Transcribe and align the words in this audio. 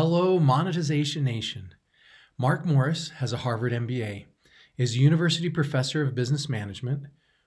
Hello, 0.00 0.38
Monetization 0.38 1.24
Nation. 1.24 1.74
Mark 2.38 2.64
Morris 2.64 3.08
has 3.16 3.32
a 3.32 3.38
Harvard 3.38 3.72
MBA, 3.72 4.26
is 4.76 4.94
a 4.94 5.00
university 5.00 5.50
professor 5.50 6.02
of 6.02 6.14
business 6.14 6.48
management, 6.48 7.06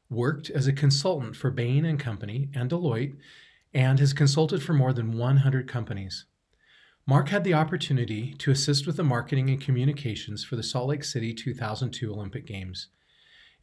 worked 0.09 0.49
as 0.49 0.67
a 0.67 0.73
consultant 0.73 1.37
for 1.37 1.49
Bain 1.49 1.85
and 1.85 1.97
Company 1.97 2.49
and 2.53 2.69
Deloitte, 2.69 3.15
and 3.73 3.99
has 3.99 4.11
consulted 4.11 4.61
for 4.61 4.73
more 4.73 4.91
than 4.91 5.17
100 5.17 5.65
companies. 5.69 6.25
Mark 7.07 7.29
had 7.29 7.45
the 7.45 7.53
opportunity 7.53 8.33
to 8.39 8.51
assist 8.51 8.85
with 8.85 8.97
the 8.97 9.03
marketing 9.05 9.49
and 9.49 9.61
communications 9.61 10.43
for 10.43 10.57
the 10.57 10.61
Salt 10.61 10.89
Lake 10.89 11.05
City 11.05 11.33
2002 11.33 12.11
Olympic 12.11 12.45
Games. 12.45 12.89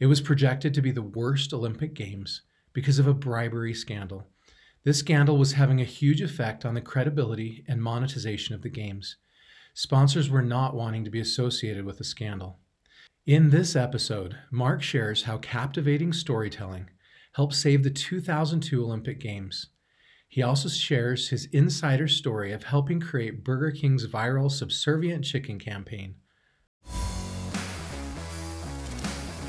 It 0.00 0.06
was 0.06 0.22
projected 0.22 0.72
to 0.72 0.80
be 0.80 0.92
the 0.92 1.02
worst 1.02 1.52
Olympic 1.52 1.92
Games 1.92 2.40
because 2.72 2.98
of 2.98 3.06
a 3.06 3.12
bribery 3.12 3.74
scandal. 3.74 4.28
This 4.84 4.98
scandal 4.98 5.36
was 5.36 5.52
having 5.52 5.80
a 5.80 5.84
huge 5.84 6.22
effect 6.22 6.64
on 6.64 6.74
the 6.74 6.80
credibility 6.80 7.64
and 7.66 7.82
monetization 7.82 8.54
of 8.54 8.62
the 8.62 8.70
Games. 8.70 9.16
Sponsors 9.74 10.30
were 10.30 10.42
not 10.42 10.74
wanting 10.74 11.04
to 11.04 11.10
be 11.10 11.20
associated 11.20 11.84
with 11.84 11.98
the 11.98 12.04
scandal. 12.04 12.58
In 13.26 13.50
this 13.50 13.74
episode, 13.74 14.36
Mark 14.50 14.82
shares 14.82 15.24
how 15.24 15.38
captivating 15.38 16.12
storytelling 16.12 16.90
helped 17.32 17.54
save 17.54 17.82
the 17.82 17.90
2002 17.90 18.82
Olympic 18.82 19.20
Games. 19.20 19.66
He 20.28 20.42
also 20.42 20.68
shares 20.68 21.28
his 21.28 21.46
insider 21.46 22.06
story 22.06 22.52
of 22.52 22.64
helping 22.64 23.00
create 23.00 23.44
Burger 23.44 23.70
King's 23.70 24.06
viral 24.06 24.50
subservient 24.50 25.24
chicken 25.24 25.58
campaign. 25.58 26.14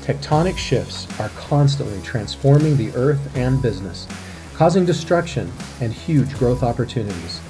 Tectonic 0.02 0.56
shifts 0.56 1.06
are 1.20 1.28
constantly 1.30 2.00
transforming 2.02 2.76
the 2.76 2.90
earth 2.96 3.36
and 3.36 3.62
business, 3.62 4.08
causing 4.60 4.84
destruction 4.84 5.50
and 5.80 5.90
huge 5.90 6.36
growth 6.36 6.62
opportunities. 6.62 7.40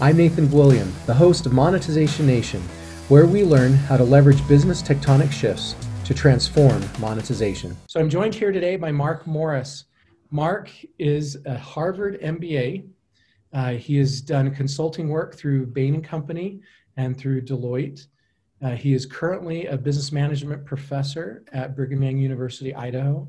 I'm 0.00 0.16
Nathan 0.16 0.48
William, 0.52 0.92
the 1.04 1.12
host 1.12 1.44
of 1.44 1.52
Monetization 1.52 2.28
Nation, 2.28 2.60
where 3.08 3.26
we 3.26 3.42
learn 3.42 3.72
how 3.72 3.96
to 3.96 4.04
leverage 4.04 4.46
business 4.46 4.80
tectonic 4.80 5.32
shifts 5.32 5.74
to 6.04 6.14
transform 6.14 6.80
monetization. 7.00 7.76
So 7.88 7.98
I'm 7.98 8.08
joined 8.08 8.36
here 8.36 8.52
today 8.52 8.76
by 8.76 8.92
Mark 8.92 9.26
Morris. 9.26 9.86
Mark 10.30 10.70
is 11.00 11.38
a 11.44 11.58
Harvard 11.58 12.20
MBA. 12.20 12.86
Uh, 13.52 13.70
he 13.72 13.96
has 13.96 14.20
done 14.20 14.54
consulting 14.54 15.08
work 15.08 15.34
through 15.34 15.66
Bain 15.66 15.94
and 15.94 16.04
Company 16.04 16.60
and 16.96 17.18
through 17.18 17.42
Deloitte. 17.42 18.06
Uh, 18.62 18.76
he 18.76 18.92
is 18.92 19.06
currently 19.06 19.66
a 19.66 19.76
business 19.76 20.12
management 20.12 20.64
professor 20.64 21.42
at 21.52 21.74
Brigham 21.74 22.04
Young 22.04 22.18
University, 22.18 22.72
Idaho. 22.72 23.26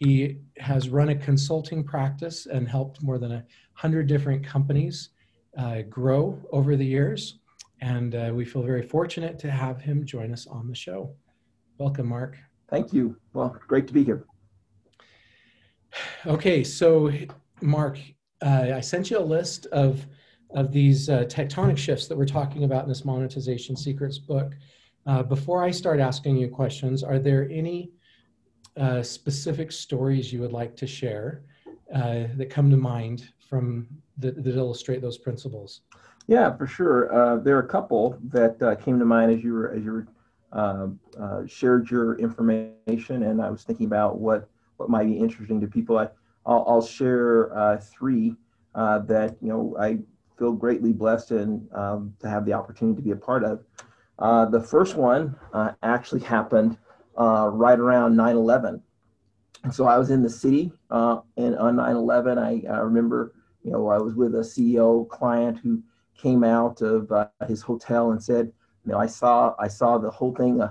He 0.00 0.38
has 0.56 0.88
run 0.88 1.10
a 1.10 1.14
consulting 1.14 1.84
practice 1.84 2.46
and 2.46 2.66
helped 2.66 3.02
more 3.02 3.18
than 3.18 3.32
a 3.32 3.44
hundred 3.74 4.06
different 4.06 4.44
companies 4.44 5.10
uh, 5.58 5.82
grow 5.90 6.40
over 6.52 6.74
the 6.74 6.86
years. 6.86 7.38
And 7.82 8.14
uh, 8.14 8.32
we 8.34 8.46
feel 8.46 8.62
very 8.62 8.82
fortunate 8.82 9.38
to 9.40 9.50
have 9.50 9.82
him 9.82 10.06
join 10.06 10.32
us 10.32 10.46
on 10.46 10.68
the 10.68 10.74
show. 10.74 11.14
Welcome, 11.76 12.08
Mark. 12.08 12.38
Thank 12.70 12.94
you. 12.94 13.16
Well, 13.34 13.54
great 13.68 13.86
to 13.88 13.92
be 13.92 14.02
here. 14.02 14.24
Okay, 16.26 16.64
so 16.64 17.12
Mark, 17.60 17.98
uh, 18.42 18.72
I 18.74 18.80
sent 18.80 19.10
you 19.10 19.18
a 19.18 19.20
list 19.20 19.66
of 19.66 20.06
of 20.52 20.72
these 20.72 21.08
uh, 21.08 21.24
tectonic 21.26 21.78
shifts 21.78 22.08
that 22.08 22.18
we're 22.18 22.26
talking 22.26 22.64
about 22.64 22.82
in 22.82 22.88
this 22.88 23.04
monetization 23.04 23.76
secrets 23.76 24.18
book. 24.18 24.54
Uh, 25.06 25.22
before 25.22 25.62
I 25.62 25.70
start 25.70 26.00
asking 26.00 26.38
you 26.38 26.48
questions, 26.48 27.04
are 27.04 27.20
there 27.20 27.48
any 27.52 27.92
uh, 28.76 29.02
specific 29.02 29.72
stories 29.72 30.32
you 30.32 30.40
would 30.40 30.52
like 30.52 30.76
to 30.76 30.86
share 30.86 31.42
uh, 31.94 32.24
that 32.36 32.50
come 32.50 32.70
to 32.70 32.76
mind 32.76 33.28
from 33.48 33.86
the, 34.18 34.32
that 34.32 34.56
illustrate 34.56 35.02
those 35.02 35.18
principles? 35.18 35.80
Yeah, 36.26 36.56
for 36.56 36.66
sure. 36.66 37.12
Uh, 37.12 37.36
there 37.36 37.56
are 37.56 37.62
a 37.62 37.68
couple 37.68 38.16
that 38.28 38.80
came 38.84 38.98
to 38.98 39.04
mind 39.04 39.32
as 39.32 39.42
you 39.42 39.54
were 39.54 39.72
as 39.72 39.84
you 39.84 40.06
were 40.52 41.46
shared 41.46 41.90
your 41.90 42.14
information, 42.18 43.24
and 43.24 43.42
I 43.42 43.50
was 43.50 43.64
thinking 43.64 43.86
about 43.86 44.18
what 44.18 44.48
what 44.76 44.88
might 44.88 45.04
be 45.04 45.18
interesting 45.18 45.60
to 45.60 45.66
people. 45.66 45.98
I, 45.98 46.08
I'll, 46.46 46.64
I'll 46.66 46.82
share 46.82 47.56
uh, 47.56 47.78
three 47.78 48.34
uh, 48.74 49.00
that 49.00 49.36
you 49.40 49.48
know 49.48 49.76
I 49.78 49.98
feel 50.38 50.52
greatly 50.52 50.92
blessed 50.92 51.32
and 51.32 51.68
um, 51.74 52.14
to 52.20 52.28
have 52.28 52.46
the 52.46 52.54
opportunity 52.54 52.96
to 52.96 53.02
be 53.02 53.10
a 53.10 53.16
part 53.16 53.44
of. 53.44 53.62
Uh, 54.18 54.46
the 54.46 54.60
first 54.60 54.96
one 54.96 55.36
uh, 55.52 55.72
actually 55.82 56.20
happened 56.20 56.78
uh, 57.20 57.48
right 57.52 57.78
around 57.78 58.16
9/11, 58.16 58.80
and 59.64 59.74
so 59.74 59.86
I 59.86 59.98
was 59.98 60.10
in 60.10 60.22
the 60.22 60.30
city 60.30 60.72
uh, 60.90 61.20
and 61.36 61.56
on 61.56 61.76
9/11. 61.76 62.38
I, 62.38 62.72
I, 62.72 62.78
remember 62.78 63.34
you 63.62 63.72
know 63.72 63.88
I 63.88 63.98
was 63.98 64.14
with 64.14 64.34
a 64.34 64.38
CEO 64.38 65.08
client 65.08 65.58
who 65.58 65.82
came 66.16 66.44
out 66.44 66.82
of 66.82 67.10
his 67.46 67.62
hotel 67.62 68.12
and 68.12 68.22
said, 68.22 68.52
you 68.84 68.92
know, 68.92 68.98
I 68.98 69.06
saw 69.06 69.54
I 69.58 69.68
saw 69.68 69.98
the 69.98 70.10
whole 70.10 70.34
thing. 70.34 70.62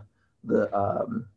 the 0.43 0.77
um, 0.77 1.27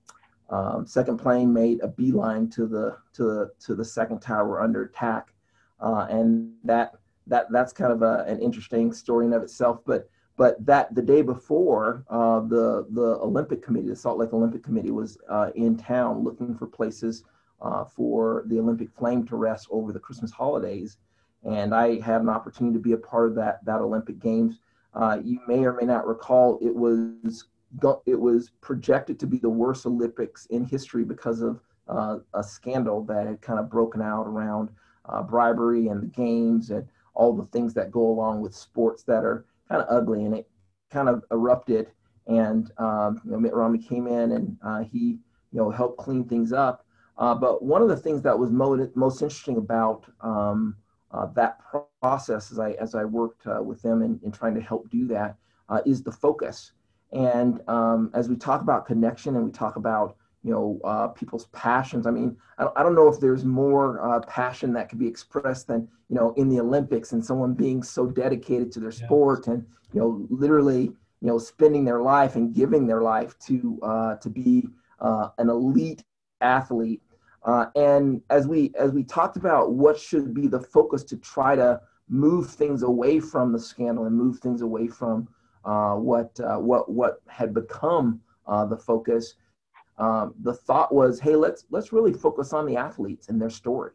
um, 0.50 0.86
second 0.86 1.18
plane 1.18 1.52
made 1.52 1.80
a 1.82 1.88
beeline 1.88 2.48
to 2.50 2.66
the 2.66 2.96
to 3.14 3.24
the 3.24 3.50
to 3.66 3.74
the 3.74 3.84
second 3.84 4.20
tower 4.20 4.62
under 4.62 4.84
attack, 4.84 5.32
uh, 5.80 6.06
and 6.10 6.52
that 6.64 6.92
that 7.26 7.46
that's 7.50 7.72
kind 7.72 7.92
of 7.92 8.02
a, 8.02 8.24
an 8.26 8.40
interesting 8.40 8.92
story 8.92 9.26
in 9.26 9.32
of 9.32 9.42
itself. 9.42 9.80
But 9.86 10.08
but 10.36 10.64
that 10.64 10.94
the 10.94 11.02
day 11.02 11.22
before, 11.22 12.04
uh, 12.08 12.40
the 12.40 12.86
the 12.90 13.18
Olympic 13.20 13.62
Committee, 13.62 13.88
the 13.88 13.96
Salt 13.96 14.18
Lake 14.18 14.32
Olympic 14.32 14.62
Committee, 14.62 14.90
was 14.90 15.18
uh, 15.28 15.50
in 15.54 15.76
town 15.76 16.24
looking 16.24 16.54
for 16.54 16.66
places 16.66 17.24
uh, 17.60 17.84
for 17.84 18.44
the 18.46 18.58
Olympic 18.58 18.90
flame 18.96 19.26
to 19.26 19.36
rest 19.36 19.68
over 19.70 19.92
the 19.92 20.00
Christmas 20.00 20.30
holidays, 20.30 20.96
and 21.44 21.74
I 21.74 22.00
had 22.00 22.20
an 22.22 22.28
opportunity 22.28 22.74
to 22.74 22.82
be 22.82 22.92
a 22.92 22.98
part 22.98 23.28
of 23.28 23.34
that 23.36 23.64
that 23.64 23.80
Olympic 23.80 24.18
Games. 24.18 24.58
Uh, 24.94 25.18
you 25.22 25.40
may 25.48 25.64
or 25.64 25.72
may 25.72 25.86
not 25.86 26.06
recall 26.06 26.58
it 26.62 26.74
was 26.74 27.46
it 28.06 28.20
was 28.20 28.50
projected 28.60 29.18
to 29.18 29.26
be 29.26 29.38
the 29.38 29.48
worst 29.48 29.86
Olympics 29.86 30.46
in 30.46 30.64
history 30.64 31.04
because 31.04 31.40
of 31.40 31.60
uh, 31.88 32.18
a 32.34 32.42
scandal 32.42 33.02
that 33.04 33.26
had 33.26 33.40
kind 33.40 33.58
of 33.58 33.70
broken 33.70 34.02
out 34.02 34.26
around 34.26 34.68
uh, 35.06 35.22
bribery 35.22 35.88
and 35.88 36.02
the 36.02 36.06
games 36.06 36.70
and 36.70 36.86
all 37.14 37.32
the 37.32 37.46
things 37.46 37.74
that 37.74 37.90
go 37.90 38.10
along 38.10 38.40
with 38.40 38.54
sports 38.54 39.02
that 39.02 39.24
are 39.24 39.44
kind 39.72 39.82
of 39.82 39.88
ugly. 39.90 40.24
And 40.24 40.34
it 40.34 40.48
kind 40.90 41.08
of 41.08 41.24
erupted. 41.30 41.88
And 42.26 42.70
um, 42.78 43.20
you 43.24 43.32
know, 43.32 43.40
Mitt 43.40 43.54
Romney 43.54 43.78
came 43.78 44.06
in 44.06 44.32
and 44.32 44.56
uh, 44.64 44.80
he 44.80 45.18
you 45.52 45.58
know 45.58 45.70
helped 45.70 45.98
clean 45.98 46.24
things 46.24 46.52
up. 46.52 46.86
Uh, 47.18 47.34
but 47.34 47.62
one 47.62 47.82
of 47.82 47.88
the 47.88 47.96
things 47.96 48.22
that 48.22 48.38
was 48.38 48.50
mo- 48.50 48.90
most 48.94 49.22
interesting 49.22 49.56
about 49.56 50.04
um, 50.20 50.76
uh, 51.10 51.26
that 51.34 51.58
process 52.00 52.52
as 52.52 52.58
I 52.58 52.72
as 52.72 52.94
I 52.94 53.04
worked 53.04 53.46
uh, 53.46 53.62
with 53.62 53.82
them 53.82 54.02
in, 54.02 54.20
in 54.22 54.30
trying 54.30 54.54
to 54.54 54.60
help 54.60 54.88
do 54.90 55.06
that 55.08 55.36
is 55.86 56.02
the 56.02 56.12
focus. 56.12 56.72
And 57.12 57.60
um, 57.68 58.10
as 58.14 58.28
we 58.28 58.36
talk 58.36 58.60
about 58.60 58.86
connection 58.86 59.36
and 59.36 59.44
we 59.44 59.50
talk 59.50 59.76
about 59.76 60.16
you 60.44 60.50
know 60.50 60.80
uh, 60.84 61.08
people's 61.08 61.46
passions, 61.46 62.06
I 62.06 62.10
mean, 62.10 62.36
I 62.58 62.64
don't, 62.64 62.78
I 62.78 62.82
don't 62.82 62.94
know 62.94 63.08
if 63.08 63.20
there's 63.20 63.44
more 63.44 64.04
uh, 64.04 64.20
passion 64.20 64.72
that 64.74 64.88
could 64.88 64.98
be 64.98 65.06
expressed 65.06 65.68
than 65.68 65.88
you 66.08 66.16
know 66.16 66.32
in 66.36 66.48
the 66.48 66.60
Olympics 66.60 67.12
and 67.12 67.24
someone 67.24 67.54
being 67.54 67.82
so 67.82 68.06
dedicated 68.06 68.72
to 68.72 68.80
their 68.80 68.92
sport 68.92 69.46
and 69.46 69.64
you 69.92 70.00
know 70.00 70.26
literally 70.30 70.82
you 71.20 71.28
know 71.28 71.38
spending 71.38 71.84
their 71.84 72.02
life 72.02 72.36
and 72.36 72.54
giving 72.54 72.86
their 72.86 73.02
life 73.02 73.38
to 73.46 73.78
uh, 73.82 74.16
to 74.16 74.28
be 74.28 74.66
uh, 75.00 75.28
an 75.38 75.48
elite 75.48 76.02
athlete. 76.40 77.02
Uh, 77.44 77.66
and 77.74 78.20
as 78.30 78.46
we 78.46 78.72
as 78.78 78.92
we 78.92 79.02
talked 79.02 79.36
about 79.36 79.72
what 79.72 79.98
should 79.98 80.32
be 80.32 80.46
the 80.46 80.60
focus 80.60 81.02
to 81.02 81.16
try 81.16 81.56
to 81.56 81.80
move 82.08 82.50
things 82.50 82.82
away 82.82 83.18
from 83.18 83.52
the 83.52 83.58
scandal 83.58 84.04
and 84.04 84.16
move 84.16 84.38
things 84.38 84.60
away 84.62 84.86
from 84.86 85.26
uh, 85.64 85.94
what 85.94 86.38
uh, 86.40 86.58
what 86.58 86.90
what 86.90 87.20
had 87.28 87.54
become 87.54 88.20
uh, 88.46 88.64
the 88.64 88.76
focus. 88.76 89.34
Um, 89.98 90.34
the 90.42 90.54
thought 90.54 90.94
was, 90.94 91.20
hey, 91.20 91.36
let's 91.36 91.66
let's 91.70 91.92
really 91.92 92.12
focus 92.12 92.52
on 92.52 92.66
the 92.66 92.76
athletes 92.76 93.28
and 93.28 93.40
their 93.40 93.50
story. 93.50 93.92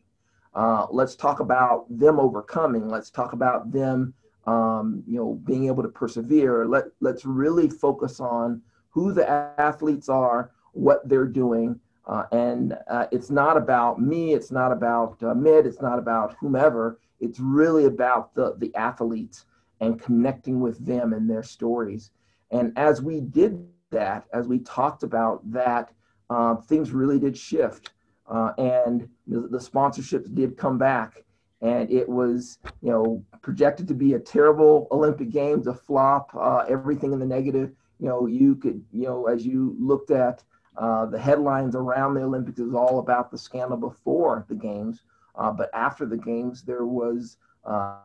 Uh, 0.53 0.87
let's 0.91 1.15
talk 1.15 1.39
about 1.39 1.85
them 1.89 2.19
overcoming. 2.19 2.87
Let's 2.87 3.09
talk 3.09 3.33
about 3.33 3.71
them, 3.71 4.13
um, 4.45 5.03
you 5.07 5.17
know, 5.17 5.39
being 5.45 5.67
able 5.67 5.83
to 5.83 5.89
persevere. 5.89 6.65
Let 6.65 6.85
let's 7.01 7.25
really 7.25 7.69
focus 7.69 8.19
on 8.19 8.61
who 8.89 9.11
the 9.13 9.27
athletes 9.29 9.85
are, 9.85 10.27
what 10.49 10.81
they're 10.85 11.01
doing, 11.05 11.57
uh, 11.85 12.05
and 12.15 12.59
uh, 12.77 12.95
it's 13.11 13.29
not 13.29 13.55
about 13.57 14.01
me. 14.01 14.33
It's 14.33 14.51
not 14.51 14.71
about 14.71 15.21
uh, 15.21 15.33
Mitt. 15.33 15.65
It's 15.65 15.81
not 15.81 15.97
about 15.99 16.35
whomever. 16.39 16.99
It's 17.19 17.39
really 17.39 17.85
about 17.85 18.33
the 18.35 18.55
the 18.57 18.73
athletes 18.75 19.45
and 19.79 20.01
connecting 20.01 20.59
with 20.59 20.85
them 20.85 21.13
and 21.13 21.29
their 21.29 21.43
stories. 21.43 22.11
And 22.51 22.73
as 22.77 23.01
we 23.01 23.19
did 23.21 23.67
that, 23.91 24.25
as 24.33 24.47
we 24.47 24.59
talked 24.59 25.03
about 25.03 25.49
that, 25.51 25.91
uh, 26.29 26.55
things 26.55 26.91
really 26.91 27.19
did 27.19 27.37
shift. 27.37 27.91
Uh, 28.29 28.51
and 28.57 29.07
the, 29.27 29.57
sponsorships 29.57 30.33
did 30.33 30.57
come 30.57 30.77
back. 30.77 31.23
And 31.61 31.89
it 31.89 32.07
was, 32.07 32.59
you 32.81 32.91
know, 32.91 33.23
projected 33.41 33.87
to 33.87 33.93
be 33.93 34.13
a 34.13 34.19
terrible 34.19 34.87
Olympic 34.91 35.29
Games, 35.29 35.65
a 35.67 35.73
flop, 35.73 36.31
uh, 36.35 36.65
everything 36.69 37.13
in 37.13 37.19
the 37.19 37.25
negative. 37.25 37.71
You 37.99 38.09
know, 38.09 38.27
you 38.27 38.55
could, 38.55 38.83
you 38.91 39.03
know, 39.03 39.25
as 39.25 39.45
you 39.45 39.75
looked 39.79 40.11
at 40.11 40.43
uh, 40.77 41.07
the 41.07 41.17
headlines 41.17 41.75
around 41.75 42.13
the 42.13 42.21
Olympics, 42.21 42.59
was 42.59 42.75
all 42.75 42.99
about 42.99 43.31
the 43.31 43.37
scandal 43.37 43.77
before 43.77 44.45
the 44.49 44.55
Games. 44.55 45.01
Uh, 45.33 45.51
but 45.51 45.69
after 45.73 46.05
the 46.05 46.17
Games, 46.17 46.61
there 46.61 46.85
was 46.85 47.37
uh, 47.65 47.97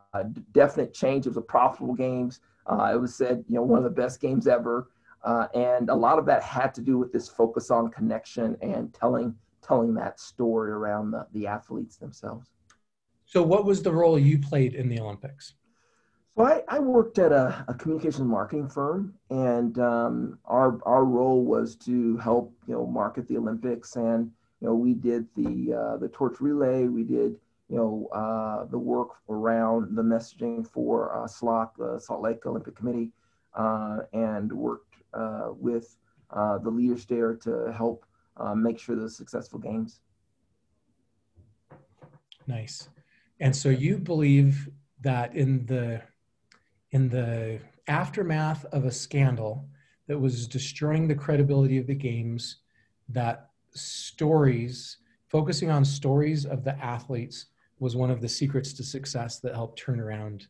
definite 0.53 0.93
change. 0.93 1.25
It 1.25 1.29
was 1.29 1.37
a 1.37 1.41
profitable 1.41 1.93
games. 1.93 2.39
It 2.69 2.99
was 2.99 3.13
said, 3.13 3.43
you 3.47 3.55
know, 3.55 3.61
one 3.61 3.77
of 3.77 3.83
the 3.83 3.89
best 3.89 4.19
games 4.19 4.47
ever. 4.47 4.87
Uh, 5.23 5.47
and 5.53 5.89
a 5.89 5.95
lot 5.95 6.19
of 6.19 6.25
that 6.25 6.43
had 6.43 6.73
to 6.75 6.81
do 6.81 6.97
with 6.97 7.11
this 7.13 7.29
focus 7.29 7.71
on 7.71 7.89
connection 7.89 8.57
and 8.61 8.93
telling 8.93 9.35
telling 9.65 9.93
that 9.93 10.19
story 10.19 10.71
around 10.71 11.11
the, 11.11 11.25
the 11.31 11.47
athletes 11.47 11.95
themselves. 11.95 12.49
So, 13.25 13.41
what 13.41 13.65
was 13.65 13.81
the 13.81 13.91
role 13.91 14.19
you 14.19 14.37
played 14.37 14.75
in 14.75 14.89
the 14.89 14.99
Olympics? 14.99 15.55
So, 16.35 16.43
I, 16.43 16.61
I 16.67 16.79
worked 16.79 17.19
at 17.19 17.31
a, 17.31 17.63
a 17.67 17.73
communications 17.73 18.27
marketing 18.27 18.67
firm, 18.67 19.13
and 19.29 19.77
um, 19.79 20.39
our 20.45 20.79
our 20.83 21.05
role 21.05 21.43
was 21.45 21.75
to 21.77 22.17
help 22.17 22.53
you 22.67 22.73
know 22.73 22.85
market 22.85 23.27
the 23.27 23.37
Olympics, 23.37 23.95
and 23.95 24.29
you 24.59 24.67
know 24.67 24.75
we 24.75 24.93
did 24.93 25.25
the 25.35 25.73
uh, 25.73 25.97
the 25.97 26.09
torch 26.09 26.41
relay, 26.41 26.87
we 26.87 27.03
did 27.03 27.39
you 27.69 27.77
know 27.77 28.09
uh, 28.13 28.65
the 28.65 28.77
work 28.77 29.09
around 29.29 29.95
the 29.95 30.03
messaging 30.03 30.67
for 30.67 31.15
uh, 31.15 31.27
SLOC, 31.27 31.69
the 31.77 31.99
Salt 31.99 32.21
Lake 32.21 32.45
Olympic 32.45 32.75
Committee, 32.75 33.11
uh, 33.55 33.99
and 34.11 34.51
worked 34.51 34.92
with 35.57 35.97
uh, 36.29 36.57
the 36.57 36.69
leaders 36.69 37.05
there 37.05 37.35
to 37.35 37.71
help 37.75 38.05
uh, 38.37 38.55
make 38.55 38.79
sure 38.79 38.95
the 38.95 39.09
successful 39.09 39.59
games. 39.59 39.99
Nice. 42.47 42.89
And 43.39 43.55
so 43.55 43.69
you 43.69 43.97
believe 43.97 44.69
that 45.01 45.35
in 45.35 45.65
the 45.65 46.01
in 46.91 47.09
the 47.09 47.59
aftermath 47.87 48.65
of 48.65 48.85
a 48.85 48.91
scandal 48.91 49.67
that 50.07 50.19
was 50.19 50.47
destroying 50.47 51.07
the 51.07 51.15
credibility 51.15 51.77
of 51.77 51.87
the 51.87 51.95
games, 51.95 52.57
that 53.09 53.49
stories, 53.73 54.97
focusing 55.27 55.71
on 55.71 55.83
stories 55.83 56.45
of 56.45 56.63
the 56.63 56.77
athletes, 56.83 57.47
was 57.79 57.95
one 57.95 58.11
of 58.11 58.21
the 58.21 58.29
secrets 58.29 58.73
to 58.73 58.83
success 58.83 59.39
that 59.39 59.55
helped 59.55 59.79
turn 59.79 59.99
around 59.99 60.47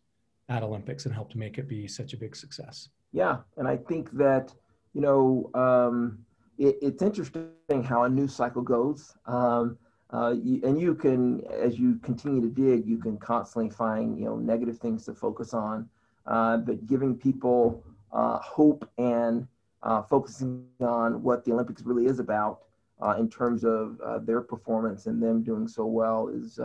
at 0.50 0.64
Olympics 0.64 1.06
and 1.06 1.14
helped 1.14 1.36
make 1.36 1.58
it 1.58 1.68
be 1.68 1.88
such 1.88 2.14
a 2.14 2.18
big 2.18 2.36
success. 2.36 2.90
Yeah, 3.14 3.38
and 3.58 3.68
I 3.68 3.78
think 3.78 4.12
that 4.14 4.54
you 4.94 5.02
know 5.02 5.50
um, 5.54 6.18
it, 6.58 6.78
it's 6.82 7.02
interesting 7.02 7.84
how 7.84 8.04
a 8.04 8.10
news 8.10 8.36
cycle 8.36 8.64
goes. 8.64 9.16
Um, 9.28 9.78
uh, 10.12 10.36
you, 10.44 10.62
and 10.64 10.80
you 10.80 10.94
can, 10.94 11.44
as 11.48 11.80
you 11.80 11.96
continue 12.04 12.42
to 12.42 12.48
dig, 12.48 12.86
you 12.86 12.98
can 12.98 13.18
constantly 13.18 13.70
find 13.70 14.18
you 14.18 14.26
know 14.26 14.36
negative 14.36 14.80
things 14.80 15.06
to 15.06 15.14
focus 15.14 15.54
on. 15.54 15.88
Uh, 16.26 16.58
but 16.58 16.86
giving 16.88 17.16
people 17.16 17.84
uh, 18.12 18.40
hope 18.40 18.90
and 18.98 19.48
uh, 19.84 20.02
focusing 20.02 20.66
on 20.80 21.22
what 21.22 21.44
the 21.46 21.52
Olympics 21.52 21.84
really 21.84 22.06
is 22.06 22.20
about 22.20 22.62
uh, 23.02 23.16
in 23.20 23.30
terms 23.30 23.64
of 23.64 24.00
uh, 24.02 24.20
their 24.20 24.42
performance 24.42 25.06
and 25.06 25.22
them 25.22 25.44
doing 25.44 25.68
so 25.68 25.86
well 25.86 26.30
is 26.30 26.60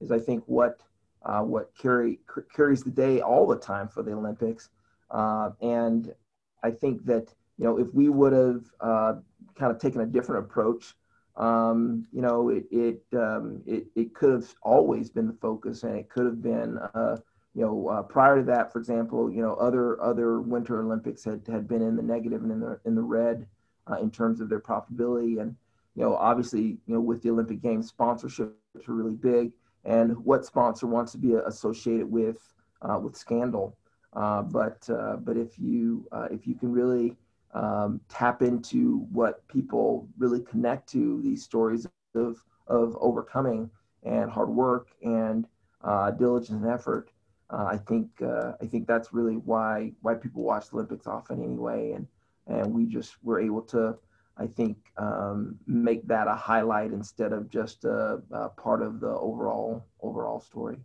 is 0.00 0.10
I 0.10 0.18
think 0.18 0.42
what 0.46 0.80
what 1.42 1.70
carry, 1.76 2.18
carries 2.54 2.82
the 2.82 2.90
day 2.90 3.20
all 3.20 3.46
the 3.46 3.56
time 3.56 3.88
for 3.88 4.02
the 4.02 4.12
Olympics. 4.12 4.70
And 5.10 6.12
I 6.62 6.70
think 6.70 7.04
that 7.06 7.34
you 7.58 7.64
know, 7.64 7.78
if 7.78 7.92
we 7.94 8.08
would 8.08 8.32
have 8.32 8.64
uh, 8.80 9.14
kind 9.58 9.72
of 9.72 9.78
taken 9.78 10.00
a 10.02 10.06
different 10.06 10.44
approach, 10.44 10.94
um, 11.36 12.06
you 12.12 12.22
know, 12.22 12.48
it 12.50 12.64
it, 12.70 13.02
um, 13.14 13.62
it 13.66 13.86
it 13.94 14.14
could 14.14 14.32
have 14.32 14.54
always 14.62 15.10
been 15.10 15.26
the 15.26 15.32
focus, 15.34 15.82
and 15.82 15.96
it 15.96 16.08
could 16.08 16.26
have 16.26 16.42
been, 16.42 16.78
uh, 16.94 17.16
you 17.54 17.62
know, 17.62 17.88
uh, 17.88 18.02
prior 18.02 18.36
to 18.36 18.42
that, 18.44 18.72
for 18.72 18.78
example, 18.78 19.30
you 19.30 19.42
know, 19.42 19.54
other 19.54 20.00
other 20.02 20.40
Winter 20.40 20.82
Olympics 20.82 21.24
had 21.24 21.46
had 21.46 21.68
been 21.68 21.82
in 21.82 21.96
the 21.96 22.02
negative 22.02 22.42
and 22.42 22.52
in 22.52 22.60
the 22.60 22.78
in 22.84 22.94
the 22.94 23.02
red 23.02 23.46
uh, 23.90 23.96
in 23.96 24.10
terms 24.10 24.40
of 24.40 24.48
their 24.48 24.60
profitability, 24.60 25.40
and 25.40 25.56
you 25.94 26.02
know, 26.02 26.14
obviously, 26.16 26.78
you 26.86 26.94
know, 26.94 27.00
with 27.00 27.22
the 27.22 27.30
Olympic 27.30 27.62
Games, 27.62 27.92
sponsorships 27.92 28.52
are 28.88 28.94
really 28.94 29.14
big, 29.14 29.52
and 29.84 30.16
what 30.24 30.44
sponsor 30.44 30.86
wants 30.86 31.12
to 31.12 31.18
be 31.18 31.34
associated 31.34 32.10
with 32.10 32.38
uh, 32.82 32.98
with 32.98 33.16
scandal? 33.16 33.76
Uh, 34.16 34.42
but 34.42 34.88
but 35.24 35.38
if 35.38 35.58
you 35.60 36.08
if 36.32 36.48
you 36.48 36.56
can 36.56 36.72
really 36.72 37.16
um, 37.54 38.00
tap 38.08 38.42
into 38.42 39.00
what 39.12 39.48
people 39.48 40.08
really 40.18 40.42
connect 40.42 40.88
to 40.92 41.22
these 41.22 41.44
stories 41.44 41.86
of, 41.88 42.20
of 42.44 42.70
overcoming 42.74 43.46
and 43.80 44.06
hard 44.06 44.28
work 44.28 44.68
and 44.86 45.46
uh, 45.82 46.10
diligence 46.10 46.50
and 46.50 46.66
effort. 46.66 47.10
Uh, 47.50 47.64
I 47.66 47.76
think 47.76 48.08
uh, 48.22 48.52
I 48.60 48.66
think 48.66 48.86
that's 48.86 49.12
really 49.12 49.36
why 49.36 49.92
why 50.00 50.14
people 50.14 50.42
watch 50.42 50.70
the 50.70 50.76
Olympics 50.76 51.06
often 51.06 51.42
anyway, 51.42 51.92
and 51.92 52.06
and 52.46 52.74
we 52.74 52.86
just 52.86 53.22
were 53.24 53.40
able 53.40 53.62
to 53.62 53.96
I 54.36 54.46
think 54.46 54.76
um, 54.98 55.58
make 55.66 56.06
that 56.08 56.28
a 56.28 56.34
highlight 56.34 56.92
instead 56.92 57.32
of 57.32 57.48
just 57.48 57.84
a, 57.84 58.22
a 58.30 58.48
part 58.50 58.82
of 58.82 59.00
the 59.00 59.10
overall 59.10 59.84
overall 60.02 60.40
story. 60.40 60.78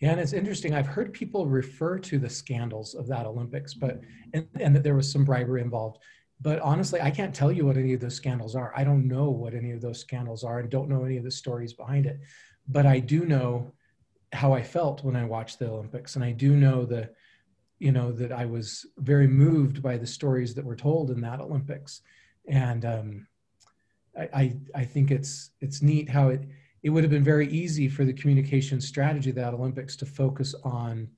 Yeah, 0.00 0.12
and 0.12 0.20
it's 0.20 0.32
interesting. 0.32 0.74
I've 0.74 0.86
heard 0.86 1.12
people 1.12 1.46
refer 1.46 1.98
to 1.98 2.18
the 2.18 2.30
scandals 2.30 2.94
of 2.94 3.08
that 3.08 3.26
Olympics, 3.26 3.74
but 3.74 4.00
and, 4.32 4.46
and 4.60 4.74
that 4.74 4.84
there 4.84 4.94
was 4.94 5.10
some 5.10 5.24
bribery 5.24 5.60
involved. 5.60 5.98
But 6.40 6.60
honestly, 6.60 7.00
I 7.00 7.10
can't 7.10 7.34
tell 7.34 7.50
you 7.50 7.66
what 7.66 7.76
any 7.76 7.94
of 7.94 8.00
those 8.00 8.14
scandals 8.14 8.54
are. 8.54 8.72
I 8.76 8.84
don't 8.84 9.08
know 9.08 9.28
what 9.30 9.54
any 9.54 9.72
of 9.72 9.80
those 9.80 9.98
scandals 9.98 10.44
are 10.44 10.60
and 10.60 10.70
don't 10.70 10.88
know 10.88 11.04
any 11.04 11.16
of 11.16 11.24
the 11.24 11.30
stories 11.32 11.72
behind 11.72 12.06
it. 12.06 12.20
But 12.68 12.86
I 12.86 13.00
do 13.00 13.24
know 13.24 13.72
how 14.32 14.52
I 14.52 14.62
felt 14.62 15.02
when 15.02 15.16
I 15.16 15.24
watched 15.24 15.58
the 15.58 15.68
Olympics. 15.68 16.14
And 16.14 16.24
I 16.24 16.30
do 16.30 16.54
know 16.54 16.84
the, 16.84 17.10
you 17.80 17.90
know, 17.90 18.12
that 18.12 18.30
I 18.30 18.44
was 18.44 18.86
very 18.98 19.26
moved 19.26 19.82
by 19.82 19.96
the 19.96 20.06
stories 20.06 20.54
that 20.54 20.64
were 20.64 20.76
told 20.76 21.10
in 21.10 21.20
that 21.22 21.40
Olympics. 21.40 22.02
And 22.46 22.84
um, 22.84 23.26
I, 24.16 24.28
I, 24.32 24.56
I 24.76 24.84
think 24.84 25.10
it's 25.10 25.50
it's 25.60 25.82
neat 25.82 26.08
how 26.08 26.28
it 26.28 26.42
it 26.82 26.90
would 26.90 27.04
have 27.04 27.10
been 27.10 27.24
very 27.24 27.48
easy 27.48 27.88
for 27.88 28.04
the 28.04 28.12
communication 28.12 28.80
strategy 28.80 29.30
of 29.30 29.36
that 29.36 29.54
Olympics 29.54 29.96
to 29.96 30.06
focus 30.06 30.54
on 30.64 31.08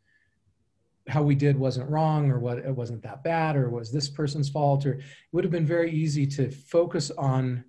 how 1.09 1.23
we 1.23 1.35
did 1.35 1.59
wasn't 1.59 1.89
wrong 1.91 2.31
or 2.31 2.39
what 2.39 2.59
it 2.59 2.75
wasn't 2.75 3.03
that 3.03 3.25
bad 3.25 3.57
or 3.57 3.69
was 3.69 3.91
this 3.91 4.09
person's 4.09 4.49
fault 4.49 4.87
or 4.87 4.95
it 4.95 5.03
would 5.33 5.45
have 5.45 5.51
been 5.51 5.67
very 5.67 5.91
easy 5.91 6.27
to 6.27 6.51
focus 6.51 7.11
on 7.13 7.65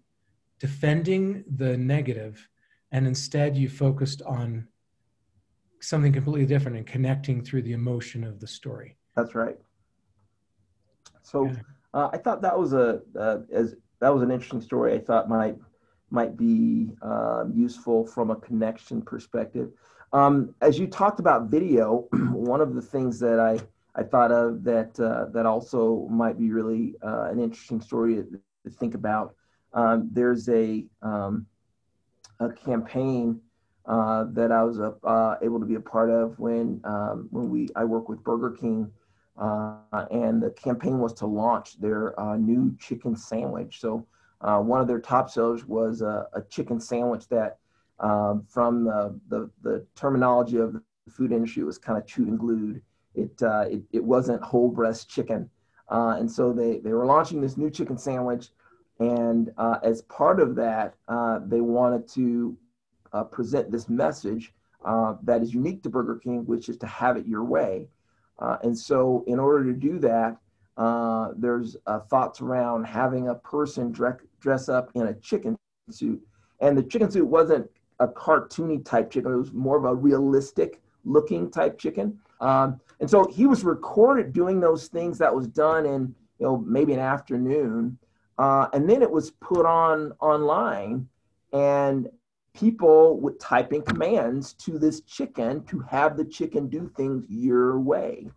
defending 0.59 1.43
the 1.55 1.75
negative 1.77 2.47
and 2.91 3.07
instead 3.07 3.57
you 3.57 3.67
focused 3.67 4.21
on 4.23 4.67
something 5.79 6.13
completely 6.13 6.45
different 6.45 6.77
and 6.77 6.85
connecting 6.85 7.43
through 7.43 7.63
the 7.63 7.73
emotion 7.73 8.23
of 8.23 8.39
the 8.39 8.47
story. 8.47 8.95
That's 9.15 9.33
right. 9.33 9.57
So 11.23 11.45
yeah. 11.45 11.53
uh, 11.93 12.09
i 12.13 12.17
thought 12.17 12.41
that 12.41 12.57
was 12.57 12.73
a 12.73 13.01
uh, 13.17 13.39
as 13.51 13.75
that 13.99 14.13
was 14.13 14.21
an 14.23 14.31
interesting 14.31 14.61
story. 14.61 14.93
I 14.93 14.99
thought 14.99 15.29
might 15.29 15.57
might 16.11 16.37
be 16.37 16.91
uh, 17.01 17.45
useful 17.53 18.05
from 18.05 18.29
a 18.29 18.35
connection 18.35 19.01
perspective. 19.01 19.71
Um, 20.13 20.53
as 20.61 20.77
you 20.77 20.87
talked 20.87 21.19
about 21.19 21.45
video, 21.49 22.07
one 22.11 22.61
of 22.61 22.75
the 22.75 22.81
things 22.81 23.19
that 23.19 23.39
I, 23.39 23.59
I 23.99 24.03
thought 24.03 24.31
of 24.31 24.63
that 24.65 24.99
uh, 24.99 25.25
that 25.33 25.45
also 25.45 26.07
might 26.09 26.37
be 26.37 26.51
really 26.51 26.95
uh, 27.01 27.29
an 27.31 27.39
interesting 27.39 27.81
story 27.81 28.15
to, 28.15 28.23
to 28.23 28.69
think 28.69 28.93
about. 28.93 29.35
Um, 29.73 30.09
there's 30.11 30.49
a 30.49 30.85
um, 31.01 31.45
a 32.41 32.49
campaign 32.49 33.39
uh, 33.85 34.25
that 34.31 34.51
I 34.51 34.63
was 34.63 34.79
uh, 34.79 35.35
able 35.41 35.59
to 35.59 35.65
be 35.65 35.75
a 35.75 35.79
part 35.79 36.09
of 36.09 36.37
when 36.39 36.81
um, 36.83 37.29
when 37.31 37.49
we 37.49 37.69
I 37.75 37.85
work 37.85 38.09
with 38.09 38.21
Burger 38.21 38.51
King, 38.51 38.91
uh, 39.37 39.77
and 40.11 40.43
the 40.43 40.51
campaign 40.51 40.99
was 40.99 41.13
to 41.15 41.25
launch 41.25 41.79
their 41.79 42.13
new 42.37 42.75
chicken 42.79 43.15
sandwich. 43.15 43.79
So 43.79 44.05
uh, 44.41 44.59
one 44.59 44.81
of 44.81 44.87
their 44.87 44.99
top 44.99 45.29
sellers 45.29 45.65
was 45.65 46.01
a, 46.01 46.27
a 46.33 46.41
chicken 46.43 46.79
sandwich 46.79 47.27
that, 47.29 47.57
um, 47.99 48.43
from 48.47 48.85
the, 48.85 49.19
the, 49.29 49.49
the, 49.61 49.85
terminology 49.95 50.57
of 50.57 50.73
the 50.73 50.81
food 51.09 51.31
industry, 51.31 51.63
was 51.63 51.77
kind 51.77 51.97
of 51.97 52.07
chewed 52.07 52.27
and 52.27 52.39
glued. 52.39 52.81
It, 53.13 53.41
uh, 53.43 53.65
it, 53.69 53.83
it, 53.91 54.03
wasn't 54.03 54.41
whole 54.41 54.69
breast 54.69 55.09
chicken. 55.09 55.49
Uh, 55.89 56.15
and 56.17 56.31
so 56.31 56.53
they, 56.53 56.79
they 56.79 56.93
were 56.93 57.05
launching 57.05 57.41
this 57.41 57.57
new 57.57 57.69
chicken 57.69 57.97
sandwich. 57.97 58.49
And 58.99 59.51
uh, 59.57 59.79
as 59.83 60.01
part 60.03 60.39
of 60.39 60.55
that, 60.55 60.95
uh, 61.07 61.39
they 61.45 61.61
wanted 61.61 62.07
to 62.13 62.57
uh, 63.13 63.23
present 63.25 63.71
this 63.71 63.89
message 63.89 64.53
that 65.23 65.41
is 65.41 65.53
unique 65.53 65.83
to 65.83 65.89
Burger 65.89 66.19
King, 66.23 66.45
which 66.45 66.69
is 66.69 66.77
to 66.77 66.87
have 66.87 67.17
it 67.17 67.27
your 67.27 67.43
way. 67.43 67.87
and 68.39 68.77
so, 68.77 69.23
in 69.27 69.39
order 69.39 69.65
to 69.65 69.73
do 69.73 69.99
that, 69.99 70.37
uh, 70.77 71.29
there's 71.37 71.75
uh, 71.85 71.99
thoughts 71.99 72.41
around 72.41 72.85
having 72.85 73.29
a 73.29 73.35
person 73.35 73.91
dress, 73.91 74.17
dress 74.39 74.69
up 74.69 74.89
in 74.95 75.07
a 75.07 75.13
chicken 75.15 75.57
suit. 75.89 76.21
And 76.59 76.77
the 76.77 76.83
chicken 76.83 77.11
suit 77.11 77.25
wasn't 77.25 77.69
a 77.99 78.07
cartoony 78.07 78.83
type 78.83 79.11
chicken, 79.11 79.31
it 79.31 79.37
was 79.37 79.53
more 79.53 79.77
of 79.77 79.85
a 79.85 79.93
realistic 79.93 80.81
looking 81.05 81.51
type 81.51 81.77
chicken. 81.77 82.17
Um, 82.39 82.79
and 82.99 83.09
so 83.09 83.27
he 83.27 83.45
was 83.45 83.63
recorded 83.63 84.33
doing 84.33 84.59
those 84.59 84.87
things 84.87 85.17
that 85.19 85.33
was 85.33 85.47
done 85.47 85.85
in, 85.85 86.15
you 86.39 86.45
know, 86.45 86.57
maybe 86.57 86.93
an 86.93 86.99
afternoon. 86.99 87.97
Uh, 88.37 88.67
and 88.73 88.89
then 88.89 89.01
it 89.01 89.11
was 89.11 89.31
put 89.31 89.65
on 89.65 90.13
online 90.19 91.07
and 91.53 92.09
people 92.53 93.19
would 93.19 93.39
type 93.39 93.71
in 93.71 93.81
commands 93.81 94.53
to 94.53 94.79
this 94.79 95.01
chicken 95.01 95.63
to 95.65 95.79
have 95.79 96.17
the 96.17 96.25
chicken 96.25 96.67
do 96.67 96.91
things 96.95 97.25
your 97.29 97.79
way 97.79 98.27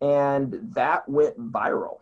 and 0.00 0.58
that 0.74 1.08
went 1.08 1.38
viral. 1.52 1.98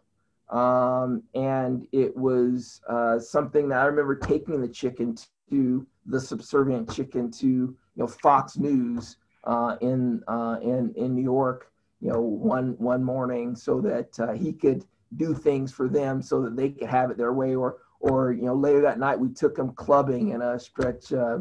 Um, 0.48 1.22
and 1.34 1.86
it 1.92 2.16
was 2.16 2.80
uh, 2.88 3.18
something 3.18 3.68
that 3.68 3.80
I 3.80 3.86
remember 3.86 4.14
taking 4.14 4.60
the 4.60 4.68
chicken 4.68 5.16
to 5.50 5.86
the 6.06 6.20
subservient 6.20 6.92
chicken 6.92 7.30
to 7.32 7.46
you 7.46 7.76
know 7.96 8.06
Fox 8.06 8.56
News 8.56 9.16
uh, 9.44 9.76
in 9.80 10.22
uh, 10.28 10.58
in 10.62 10.92
in 10.96 11.14
New 11.14 11.22
York, 11.22 11.70
you 12.00 12.10
know, 12.10 12.20
one 12.20 12.76
one 12.78 13.02
morning, 13.02 13.56
so 13.56 13.80
that 13.80 14.18
uh, 14.20 14.32
he 14.32 14.52
could 14.52 14.84
do 15.16 15.34
things 15.34 15.72
for 15.72 15.88
them, 15.88 16.20
so 16.22 16.42
that 16.42 16.56
they 16.56 16.70
could 16.70 16.88
have 16.88 17.10
it 17.10 17.16
their 17.16 17.32
way. 17.32 17.54
Or 17.54 17.78
or 18.00 18.32
you 18.32 18.42
know, 18.42 18.54
later 18.54 18.82
that 18.82 18.98
night, 18.98 19.18
we 19.18 19.30
took 19.30 19.58
him 19.58 19.72
clubbing 19.72 20.30
in 20.30 20.42
a 20.42 20.58
stretch 20.58 21.12
uh, 21.12 21.38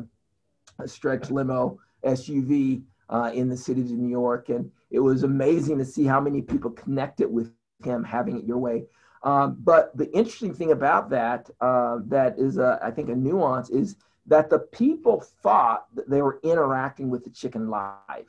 a 0.79 0.87
stretch 0.87 1.29
limo 1.29 1.79
SUV 2.03 2.83
uh, 3.09 3.31
in 3.33 3.49
the 3.49 3.57
city 3.57 3.81
of 3.81 3.91
New 3.91 4.09
York, 4.09 4.49
and 4.49 4.71
it 4.95 4.99
was 4.99 5.23
amazing 5.23 5.77
to 5.77 5.85
see 5.85 6.05
how 6.05 6.21
many 6.21 6.41
people 6.41 6.71
connected 6.71 7.27
with 7.27 7.51
him 7.83 8.01
having 8.03 8.39
it 8.39 8.45
your 8.45 8.57
way. 8.57 8.85
Um, 9.23 9.57
but 9.59 9.95
the 9.97 10.09
interesting 10.13 10.53
thing 10.53 10.71
about 10.71 11.09
that, 11.09 11.49
uh, 11.59 11.99
that 12.05 12.39
is, 12.39 12.57
a, 12.57 12.79
I 12.81 12.91
think, 12.91 13.09
a 13.09 13.15
nuance, 13.15 13.69
is 13.69 13.97
that 14.27 14.49
the 14.49 14.59
people 14.59 15.19
thought 15.43 15.93
that 15.95 16.09
they 16.09 16.21
were 16.21 16.39
interacting 16.43 17.09
with 17.09 17.25
the 17.25 17.29
chicken 17.29 17.69
live. 17.69 18.27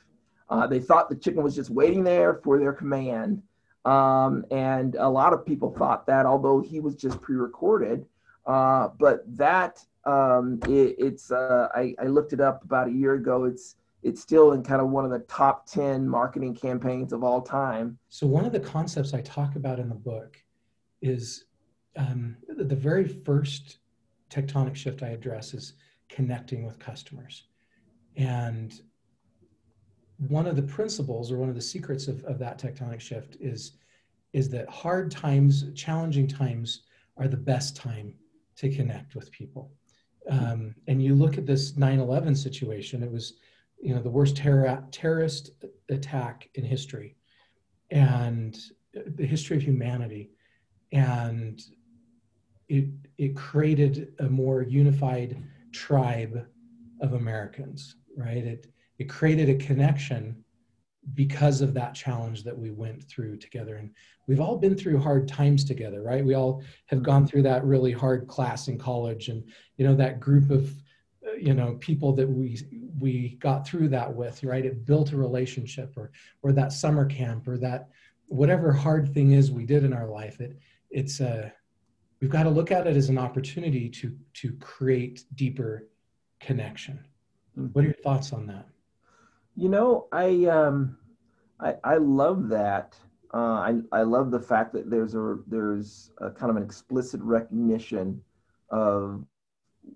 Uh, 0.49 0.67
they 0.67 0.79
thought 0.79 1.09
the 1.09 1.15
chicken 1.15 1.41
was 1.41 1.55
just 1.55 1.69
waiting 1.69 2.03
there 2.03 2.35
for 2.43 2.59
their 2.59 2.73
command. 2.73 3.41
Um, 3.85 4.45
and 4.51 4.95
a 4.95 5.09
lot 5.09 5.31
of 5.31 5.45
people 5.45 5.73
thought 5.73 6.05
that, 6.07 6.25
although 6.25 6.59
he 6.59 6.81
was 6.81 6.95
just 6.95 7.21
pre 7.21 7.37
recorded. 7.37 8.05
Uh, 8.45 8.89
but 8.99 9.23
that, 9.37 9.85
um, 10.05 10.59
it, 10.67 10.95
it's, 10.99 11.31
uh, 11.31 11.69
I, 11.73 11.95
I 12.01 12.07
looked 12.07 12.33
it 12.33 12.41
up 12.41 12.63
about 12.63 12.87
a 12.87 12.91
year 12.91 13.13
ago. 13.13 13.45
It's, 13.45 13.75
it's 14.03 14.21
still 14.21 14.53
in 14.53 14.63
kind 14.63 14.81
of 14.81 14.89
one 14.89 15.05
of 15.05 15.11
the 15.11 15.19
top 15.19 15.65
10 15.67 16.07
marketing 16.07 16.55
campaigns 16.55 17.13
of 17.13 17.23
all 17.23 17.41
time. 17.41 17.97
So, 18.09 18.27
one 18.27 18.45
of 18.45 18.51
the 18.51 18.59
concepts 18.59 19.13
I 19.13 19.21
talk 19.21 19.55
about 19.55 19.79
in 19.79 19.89
the 19.89 19.95
book 19.95 20.37
is 21.01 21.45
um, 21.95 22.37
the 22.47 22.75
very 22.75 23.07
first 23.07 23.79
tectonic 24.29 24.75
shift 24.75 25.03
I 25.03 25.09
address 25.09 25.53
is 25.53 25.73
connecting 26.09 26.65
with 26.65 26.79
customers. 26.79 27.45
And 28.15 28.79
one 30.17 30.47
of 30.47 30.55
the 30.55 30.63
principles 30.63 31.31
or 31.31 31.37
one 31.37 31.49
of 31.49 31.55
the 31.55 31.61
secrets 31.61 32.07
of, 32.07 32.23
of 32.25 32.39
that 32.39 32.59
tectonic 32.59 32.99
shift 32.99 33.37
is, 33.39 33.73
is 34.33 34.49
that 34.49 34.69
hard 34.69 35.11
times, 35.11 35.65
challenging 35.75 36.27
times 36.27 36.83
are 37.17 37.27
the 37.27 37.37
best 37.37 37.75
time 37.75 38.13
to 38.55 38.73
connect 38.73 39.15
with 39.15 39.31
people. 39.31 39.71
Um, 40.29 40.75
and 40.87 41.01
you 41.01 41.15
look 41.15 41.37
at 41.37 41.45
this 41.45 41.73
9-11 41.73 42.35
situation, 42.35 43.03
it 43.03 43.11
was 43.11 43.35
you 43.79 43.93
know 43.93 44.01
the 44.01 44.09
worst 44.09 44.35
terror, 44.35 44.83
terrorist 44.91 45.51
attack 45.89 46.49
in 46.55 46.63
history 46.63 47.15
and 47.91 48.57
the 48.93 49.25
history 49.25 49.57
of 49.57 49.63
humanity. 49.63 50.31
And 50.91 51.61
it 52.69 52.89
it 53.17 53.35
created 53.35 54.13
a 54.19 54.29
more 54.29 54.61
unified 54.61 55.41
tribe 55.71 56.45
of 57.01 57.13
Americans, 57.13 57.95
right? 58.15 58.37
It 58.37 58.67
it 58.97 59.09
created 59.09 59.49
a 59.49 59.65
connection 59.65 60.43
because 61.13 61.61
of 61.61 61.73
that 61.73 61.93
challenge 61.93 62.43
that 62.43 62.57
we 62.57 62.71
went 62.71 63.01
through 63.03 63.37
together. 63.37 63.77
And 63.77 63.91
we've 64.27 64.41
all 64.41 64.57
been 64.57 64.75
through 64.75 64.99
hard 64.99 65.27
times 65.27 65.63
together 65.63 66.01
right? 66.01 66.25
We 66.25 66.33
all 66.33 66.61
have 66.87 67.03
gone 67.03 67.25
through 67.25 67.43
that 67.43 67.63
really 67.63 67.93
hard 67.93 68.27
class 68.27 68.67
in 68.67 68.77
college 68.77 69.29
and 69.29 69.43
you 69.77 69.85
know 69.85 69.95
that 69.95 70.19
group 70.19 70.49
of 70.49 70.71
you 71.39 71.53
know 71.53 71.77
people 71.79 72.13
that 72.13 72.27
we 72.27 72.59
we 72.99 73.37
got 73.39 73.67
through 73.67 73.89
that 73.89 74.13
with 74.13 74.43
right? 74.43 74.65
It 74.65 74.85
built 74.85 75.11
a 75.11 75.17
relationship 75.17 75.93
or 75.97 76.11
or 76.41 76.51
that 76.53 76.71
summer 76.71 77.05
camp 77.05 77.47
or 77.47 77.57
that 77.59 77.89
whatever 78.27 78.71
hard 78.71 79.13
thing 79.13 79.31
is 79.31 79.51
we 79.51 79.65
did 79.65 79.83
in 79.83 79.93
our 79.93 80.07
life 80.07 80.41
it 80.41 80.59
it's 80.89 81.19
a 81.19 81.53
we've 82.19 82.29
got 82.29 82.43
to 82.43 82.49
look 82.49 82.71
at 82.71 82.87
it 82.87 82.97
as 82.97 83.09
an 83.09 83.17
opportunity 83.17 83.89
to 83.89 84.15
to 84.33 84.53
create 84.53 85.23
deeper 85.35 85.87
connection. 86.39 86.99
Mm-hmm. 87.57 87.67
what 87.67 87.83
are 87.83 87.87
your 87.87 87.97
thoughts 88.03 88.33
on 88.33 88.47
that? 88.47 88.67
You 89.55 89.69
know 89.69 90.07
i 90.11 90.45
um 90.45 90.97
i 91.59 91.75
i 91.83 91.95
love 91.97 92.49
that 92.49 92.95
uh, 93.33 93.37
I, 93.37 93.75
I 93.91 94.01
love 94.03 94.31
the 94.31 94.39
fact 94.39 94.73
that 94.73 94.89
there's 94.89 95.13
a 95.13 95.37
there's 95.47 96.11
a 96.19 96.31
kind 96.31 96.49
of 96.49 96.55
an 96.55 96.63
explicit 96.63 97.21
recognition 97.21 98.21
of 98.69 99.25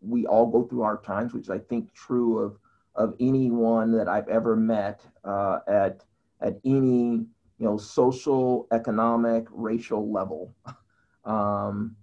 we 0.01 0.25
all 0.25 0.45
go 0.45 0.63
through 0.63 0.83
hard 0.83 1.03
times, 1.03 1.33
which 1.33 1.49
I 1.49 1.59
think 1.59 1.93
true 1.93 2.39
of 2.39 2.57
of 2.95 3.15
anyone 3.19 3.91
that 3.93 4.07
I've 4.07 4.27
ever 4.27 4.55
met 4.55 5.01
uh, 5.23 5.59
at 5.67 6.03
at 6.41 6.59
any 6.65 7.25
you 7.61 7.67
know 7.67 7.77
social, 7.77 8.67
economic, 8.71 9.45
racial 9.51 10.11
level. 10.11 10.53
Um, 11.23 11.95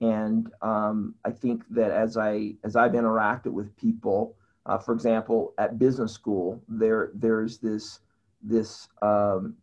and 0.00 0.50
um, 0.62 1.14
I 1.22 1.30
think 1.30 1.64
that 1.68 1.90
as 1.90 2.16
I 2.16 2.54
as 2.64 2.76
I've 2.76 2.92
interacted 2.92 3.52
with 3.52 3.76
people, 3.76 4.36
uh, 4.64 4.78
for 4.78 4.94
example, 4.94 5.52
at 5.58 5.78
business 5.78 6.12
school, 6.12 6.62
there 6.66 7.10
there's 7.14 7.58
this 7.58 8.00
this 8.42 8.88
um, 9.02 9.56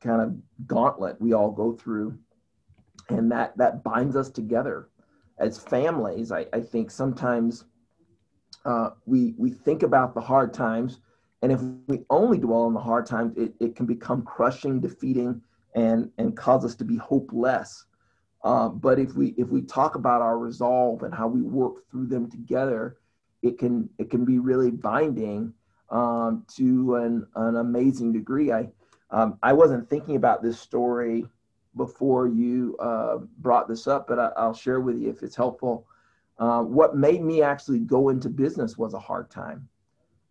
kind 0.00 0.22
of 0.22 0.66
gauntlet 0.66 1.20
we 1.20 1.34
all 1.34 1.50
go 1.50 1.72
through, 1.72 2.18
and 3.10 3.30
that 3.32 3.56
that 3.58 3.84
binds 3.84 4.16
us 4.16 4.30
together 4.30 4.88
as 5.40 5.58
families, 5.58 6.30
I, 6.30 6.46
I 6.52 6.60
think 6.60 6.90
sometimes 6.90 7.64
uh, 8.64 8.90
we 9.06 9.34
we 9.38 9.50
think 9.50 9.82
about 9.82 10.14
the 10.14 10.20
hard 10.20 10.52
times, 10.52 11.00
and 11.42 11.50
if 11.50 11.60
we 11.88 12.04
only 12.10 12.38
dwell 12.38 12.62
on 12.62 12.74
the 12.74 12.80
hard 12.80 13.06
times, 13.06 13.36
it, 13.36 13.54
it 13.58 13.74
can 13.74 13.86
become 13.86 14.22
crushing, 14.22 14.80
defeating, 14.80 15.40
and 15.74 16.10
and 16.18 16.36
cause 16.36 16.64
us 16.64 16.74
to 16.76 16.84
be 16.84 16.96
hopeless. 16.98 17.86
Uh, 18.44 18.68
but 18.68 18.98
if 18.98 19.14
we 19.14 19.28
if 19.38 19.48
we 19.48 19.62
talk 19.62 19.94
about 19.94 20.22
our 20.22 20.38
resolve 20.38 21.02
and 21.02 21.14
how 21.14 21.26
we 21.26 21.40
work 21.42 21.88
through 21.90 22.06
them 22.06 22.30
together, 22.30 22.98
it 23.42 23.58
can 23.58 23.88
it 23.98 24.10
can 24.10 24.24
be 24.24 24.38
really 24.38 24.70
binding 24.70 25.52
um, 25.88 26.44
to 26.56 26.96
an, 26.96 27.26
an 27.34 27.56
amazing 27.56 28.12
degree. 28.12 28.52
I 28.52 28.68
um, 29.10 29.38
I 29.42 29.54
wasn't 29.54 29.88
thinking 29.88 30.16
about 30.16 30.42
this 30.42 30.60
story 30.60 31.26
before 31.76 32.28
you 32.28 32.76
uh, 32.78 33.18
brought 33.38 33.68
this 33.68 33.86
up, 33.86 34.08
but 34.08 34.18
I, 34.18 34.46
will 34.46 34.54
share 34.54 34.80
with 34.80 34.98
you 34.98 35.10
if 35.10 35.22
it's 35.22 35.36
helpful. 35.36 35.86
Uh, 36.38 36.62
what 36.62 36.96
made 36.96 37.22
me 37.22 37.42
actually 37.42 37.80
go 37.80 38.08
into 38.08 38.28
business 38.28 38.78
was 38.78 38.94
a 38.94 38.98
hard 38.98 39.30
time. 39.30 39.68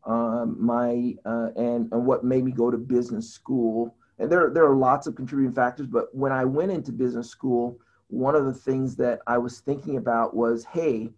Um, 0.05 0.57
my 0.59 1.15
uh, 1.25 1.49
and 1.55 1.91
and 1.91 2.05
what 2.05 2.23
made 2.23 2.43
me 2.43 2.51
go 2.51 2.71
to 2.71 2.77
business 2.77 3.29
school, 3.29 3.95
and 4.17 4.31
there 4.31 4.49
there 4.49 4.65
are 4.65 4.75
lots 4.75 5.07
of 5.07 5.15
contributing 5.15 5.53
factors. 5.53 5.87
But 5.87 6.13
when 6.15 6.31
I 6.31 6.45
went 6.45 6.71
into 6.71 6.91
business 6.91 7.29
school, 7.29 7.77
one 8.07 8.35
of 8.35 8.45
the 8.45 8.53
things 8.53 8.95
that 8.95 9.19
I 9.27 9.37
was 9.37 9.59
thinking 9.59 9.97
about 9.97 10.35
was, 10.35 10.65
hey, 10.65 11.09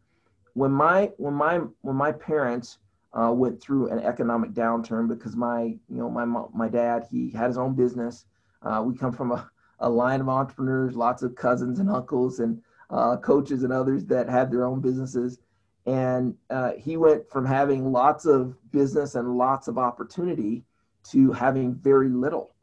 when 0.53 0.71
my 0.71 1.11
when 1.17 1.33
my 1.33 1.61
when 1.81 1.95
my 1.95 2.11
parents 2.11 2.79
uh, 3.13 3.31
went 3.31 3.61
through 3.61 3.89
an 3.89 3.99
economic 3.99 4.51
downturn 4.51 5.07
because 5.07 5.35
my 5.35 5.63
you 5.63 5.79
know 5.89 6.09
my 6.09 6.25
my 6.53 6.67
dad 6.67 7.07
he 7.09 7.29
had 7.31 7.47
his 7.47 7.57
own 7.57 7.75
business. 7.75 8.25
Uh, 8.61 8.83
we 8.85 8.95
come 8.95 9.11
from 9.11 9.31
a 9.31 9.49
a 9.81 9.89
line 9.89 10.21
of 10.21 10.29
entrepreneurs, 10.29 10.95
lots 10.95 11.23
of 11.23 11.35
cousins 11.35 11.79
and 11.79 11.89
uncles 11.89 12.39
and 12.39 12.61
uh, 12.89 13.17
coaches 13.17 13.63
and 13.63 13.73
others 13.73 14.05
that 14.05 14.29
had 14.29 14.51
their 14.51 14.65
own 14.65 14.79
businesses. 14.79 15.39
And 15.85 16.35
uh, 16.50 16.71
he 16.77 16.97
went 16.97 17.29
from 17.29 17.45
having 17.45 17.91
lots 17.91 18.25
of 18.25 18.55
business 18.71 19.15
and 19.15 19.38
lots 19.38 19.67
of 19.67 19.77
opportunity 19.77 20.63
to 21.09 21.31
having 21.31 21.73
very 21.73 22.09
little. 22.09 22.53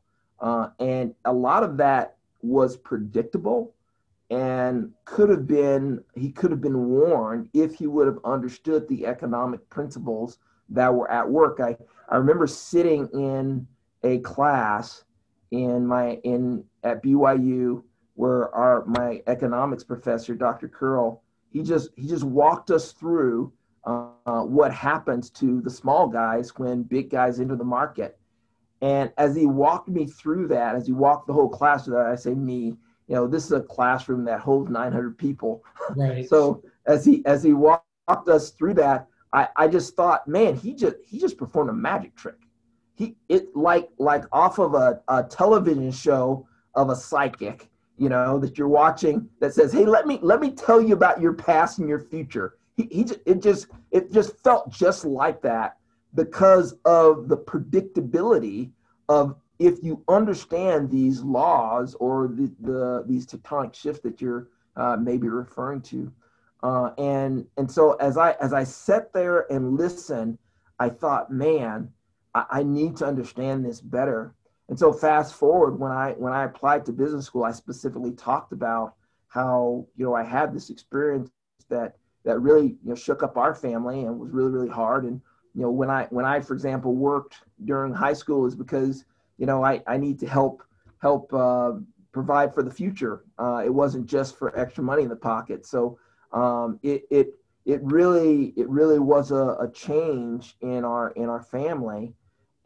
Uh, 0.40 0.68
and 0.78 1.14
a 1.24 1.32
lot 1.32 1.64
of 1.64 1.76
that 1.78 2.16
was 2.42 2.76
predictable 2.76 3.74
and 4.30 4.92
could 5.04 5.30
have 5.30 5.46
been, 5.46 6.04
he 6.14 6.30
could 6.30 6.50
have 6.50 6.60
been 6.60 6.88
warned 6.88 7.48
if 7.54 7.74
he 7.74 7.86
would 7.86 8.06
have 8.06 8.18
understood 8.24 8.86
the 8.88 9.06
economic 9.06 9.68
principles 9.70 10.38
that 10.68 10.94
were 10.94 11.10
at 11.10 11.28
work. 11.28 11.58
I, 11.60 11.76
I 12.08 12.16
remember 12.16 12.46
sitting 12.46 13.08
in 13.12 13.66
a 14.04 14.18
class 14.18 15.04
in 15.50 15.86
my 15.86 16.20
in 16.24 16.64
at 16.84 17.02
BYU 17.02 17.82
where 18.14 18.52
our 18.54 18.84
my 18.84 19.22
economics 19.26 19.84
professor, 19.84 20.34
Dr. 20.34 20.68
Curl, 20.68 21.22
he 21.50 21.62
just 21.62 21.90
he 21.96 22.08
just 22.08 22.24
walked 22.24 22.70
us 22.70 22.92
through 22.92 23.52
uh, 23.84 24.42
what 24.42 24.74
happens 24.74 25.30
to 25.30 25.60
the 25.60 25.70
small 25.70 26.08
guys 26.08 26.50
when 26.56 26.82
big 26.82 27.10
guys 27.10 27.40
enter 27.40 27.56
the 27.56 27.64
market. 27.64 28.18
And 28.80 29.12
as 29.18 29.34
he 29.34 29.46
walked 29.46 29.88
me 29.88 30.06
through 30.06 30.48
that, 30.48 30.74
as 30.74 30.86
he 30.86 30.92
walked 30.92 31.26
the 31.26 31.32
whole 31.32 31.48
class 31.48 31.84
through 31.84 31.94
that, 31.94 32.06
I 32.06 32.16
say 32.16 32.34
me, 32.34 32.76
you 33.06 33.14
know, 33.14 33.26
this 33.26 33.44
is 33.46 33.52
a 33.52 33.60
classroom 33.60 34.24
that 34.24 34.40
holds 34.40 34.70
900 34.70 35.16
people. 35.16 35.62
Right. 35.96 36.28
so 36.28 36.62
as 36.86 37.04
he 37.04 37.24
as 37.24 37.42
he 37.42 37.52
walked 37.52 38.28
us 38.28 38.50
through 38.50 38.74
that, 38.74 39.06
I, 39.32 39.48
I 39.56 39.68
just 39.68 39.94
thought, 39.94 40.26
man, 40.26 40.56
he 40.56 40.74
just 40.74 40.96
he 41.06 41.20
just 41.20 41.38
performed 41.38 41.70
a 41.70 41.74
magic 41.74 42.16
trick 42.16 42.38
he 42.98 43.14
it 43.28 43.54
like 43.54 43.88
like 43.98 44.24
off 44.32 44.58
of 44.58 44.74
a, 44.74 45.00
a 45.06 45.22
television 45.22 45.92
show 45.92 46.47
of 46.78 46.90
a 46.90 46.96
psychic 46.96 47.68
you 47.96 48.08
know 48.08 48.38
that 48.38 48.56
you're 48.56 48.68
watching 48.68 49.28
that 49.40 49.52
says 49.52 49.72
hey 49.72 49.84
let 49.84 50.06
me 50.06 50.18
let 50.22 50.40
me 50.40 50.50
tell 50.50 50.80
you 50.80 50.94
about 50.94 51.20
your 51.20 51.32
past 51.32 51.78
and 51.78 51.88
your 51.88 52.00
future 52.00 52.56
he, 52.76 52.88
he 52.90 53.06
it 53.26 53.42
just 53.42 53.66
it 53.90 54.12
just 54.12 54.36
felt 54.38 54.70
just 54.70 55.04
like 55.04 55.42
that 55.42 55.76
because 56.14 56.74
of 56.84 57.28
the 57.28 57.36
predictability 57.36 58.70
of 59.08 59.36
if 59.58 59.82
you 59.82 60.02
understand 60.08 60.88
these 60.88 61.20
laws 61.22 61.96
or 61.98 62.28
the, 62.28 62.50
the 62.60 63.04
these 63.06 63.26
tectonic 63.26 63.74
shifts 63.74 64.00
that 64.02 64.20
you're 64.20 64.48
uh, 64.76 64.96
maybe 64.96 65.28
referring 65.28 65.82
to 65.82 66.10
uh, 66.62 66.90
and 66.98 67.44
and 67.56 67.70
so 67.70 67.94
as 67.94 68.16
i 68.16 68.32
as 68.40 68.52
i 68.52 68.62
sat 68.62 69.12
there 69.12 69.50
and 69.52 69.76
listened 69.76 70.38
I 70.78 70.88
thought, 70.88 71.32
man, 71.32 71.90
I, 72.34 72.44
I 72.50 72.62
need 72.62 72.96
to 72.98 73.06
understand 73.06 73.64
this 73.64 73.80
better. 73.80 74.34
And 74.68 74.78
so 74.78 74.92
fast 74.92 75.34
forward 75.34 75.78
when 75.78 75.92
I 75.92 76.12
when 76.12 76.32
I 76.32 76.44
applied 76.44 76.84
to 76.86 76.92
business 76.92 77.26
school, 77.26 77.44
I 77.44 77.52
specifically 77.52 78.12
talked 78.12 78.52
about 78.52 78.94
how 79.28 79.86
you 79.96 80.04
know 80.04 80.14
I 80.14 80.22
had 80.22 80.52
this 80.52 80.70
experience 80.70 81.30
that 81.68 81.96
that 82.24 82.38
really 82.40 82.66
you 82.66 82.90
know 82.90 82.94
shook 82.94 83.22
up 83.22 83.36
our 83.36 83.54
family 83.54 84.04
and 84.04 84.18
was 84.18 84.30
really 84.30 84.50
really 84.50 84.68
hard. 84.68 85.04
And 85.04 85.20
you 85.54 85.62
know 85.62 85.70
when 85.70 85.90
I 85.90 86.06
when 86.10 86.24
I 86.24 86.40
for 86.40 86.54
example 86.54 86.94
worked 86.94 87.36
during 87.64 87.94
high 87.94 88.12
school 88.12 88.46
is 88.46 88.54
because 88.54 89.04
you 89.38 89.46
know 89.46 89.64
I 89.64 89.82
I 89.86 89.96
need 89.96 90.18
to 90.20 90.26
help 90.26 90.62
help 91.00 91.32
uh, 91.32 91.72
provide 92.12 92.52
for 92.52 92.62
the 92.62 92.70
future. 92.70 93.24
Uh, 93.38 93.62
it 93.64 93.72
wasn't 93.72 94.06
just 94.06 94.36
for 94.38 94.56
extra 94.58 94.84
money 94.84 95.02
in 95.02 95.08
the 95.08 95.16
pocket. 95.16 95.64
So 95.64 95.98
um, 96.32 96.78
it 96.82 97.04
it 97.10 97.34
it 97.64 97.80
really 97.82 98.52
it 98.56 98.68
really 98.68 98.98
was 98.98 99.30
a, 99.30 99.56
a 99.60 99.70
change 99.72 100.56
in 100.60 100.84
our 100.84 101.10
in 101.12 101.30
our 101.30 101.42
family 101.42 102.12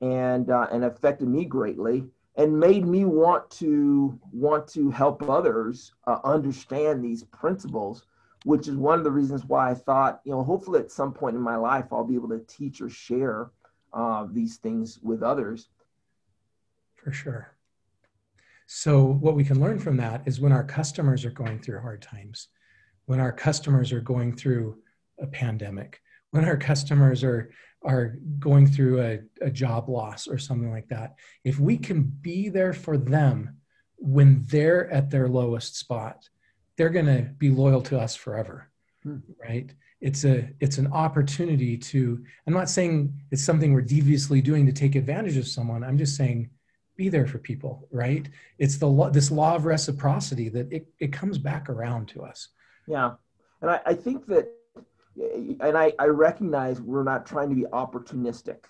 and 0.02 0.50
uh, 0.50 0.66
and 0.70 0.84
affected 0.84 1.28
me 1.28 1.44
greatly 1.44 2.04
and 2.36 2.58
made 2.58 2.86
me 2.86 3.04
want 3.04 3.48
to 3.50 4.18
want 4.32 4.66
to 4.66 4.90
help 4.90 5.28
others 5.28 5.92
uh, 6.06 6.18
understand 6.24 7.02
these 7.02 7.24
principles 7.24 8.04
which 8.44 8.66
is 8.66 8.76
one 8.76 8.98
of 8.98 9.04
the 9.04 9.10
reasons 9.10 9.44
why 9.46 9.70
i 9.70 9.74
thought 9.74 10.20
you 10.24 10.32
know 10.32 10.42
hopefully 10.42 10.80
at 10.80 10.90
some 10.90 11.12
point 11.12 11.36
in 11.36 11.42
my 11.42 11.56
life 11.56 11.86
i'll 11.92 12.04
be 12.04 12.14
able 12.14 12.28
to 12.28 12.40
teach 12.48 12.80
or 12.80 12.90
share 12.90 13.50
uh, 13.92 14.26
these 14.30 14.56
things 14.56 14.98
with 15.02 15.22
others. 15.22 15.68
For 16.96 17.12
sure. 17.12 17.54
So 18.66 19.04
what 19.04 19.34
we 19.34 19.44
can 19.44 19.60
learn 19.60 19.78
from 19.78 19.96
that 19.98 20.22
is 20.26 20.40
when 20.40 20.52
our 20.52 20.64
customers 20.64 21.24
are 21.24 21.30
going 21.30 21.60
through 21.60 21.80
hard 21.80 22.00
times 22.00 22.48
when 23.06 23.18
our 23.20 23.32
customers 23.32 23.92
are 23.92 24.00
going 24.00 24.34
through 24.34 24.78
a 25.20 25.26
pandemic 25.26 26.00
when 26.30 26.44
our 26.44 26.56
customers 26.56 27.22
are 27.24 27.50
are 27.84 28.16
going 28.38 28.66
through 28.66 29.00
a, 29.00 29.18
a 29.40 29.50
job 29.50 29.88
loss 29.88 30.26
or 30.26 30.38
something 30.38 30.70
like 30.70 30.88
that 30.88 31.14
if 31.44 31.58
we 31.58 31.76
can 31.76 32.02
be 32.02 32.48
there 32.48 32.72
for 32.72 32.96
them 32.96 33.56
when 33.96 34.44
they're 34.48 34.90
at 34.90 35.10
their 35.10 35.28
lowest 35.28 35.76
spot 35.76 36.28
they're 36.76 36.90
going 36.90 37.06
to 37.06 37.22
be 37.38 37.50
loyal 37.50 37.82
to 37.82 37.98
us 37.98 38.14
forever 38.14 38.70
hmm. 39.02 39.18
right? 39.40 39.74
It's 40.00 40.24
a 40.24 40.48
it's 40.58 40.78
an 40.78 40.88
opportunity 40.92 41.76
to 41.76 42.24
i'm 42.48 42.52
not 42.52 42.68
saying 42.68 43.14
it's 43.30 43.44
something 43.44 43.72
we're 43.72 43.82
deviously 43.82 44.42
doing 44.42 44.66
to 44.66 44.72
take 44.72 44.96
advantage 44.96 45.36
of 45.36 45.46
someone 45.46 45.84
i'm 45.84 45.96
just 45.96 46.16
saying 46.16 46.50
be 46.96 47.08
there 47.08 47.26
for 47.26 47.38
people 47.38 47.88
right? 47.90 48.28
It's 48.58 48.76
the 48.76 48.86
law, 48.86 49.10
this 49.10 49.30
law 49.30 49.54
of 49.54 49.64
reciprocity 49.64 50.48
that 50.50 50.72
it, 50.72 50.86
it 50.98 51.12
comes 51.12 51.38
back 51.38 51.68
around 51.68 52.08
to 52.08 52.22
us. 52.22 52.48
Yeah. 52.86 53.12
And 53.60 53.70
I, 53.70 53.80
I 53.86 53.94
think 53.94 54.26
that 54.26 54.48
and 55.16 55.76
I, 55.76 55.92
I 55.98 56.06
recognize 56.06 56.80
we're 56.80 57.04
not 57.04 57.26
trying 57.26 57.50
to 57.50 57.54
be 57.54 57.64
opportunistic. 57.72 58.64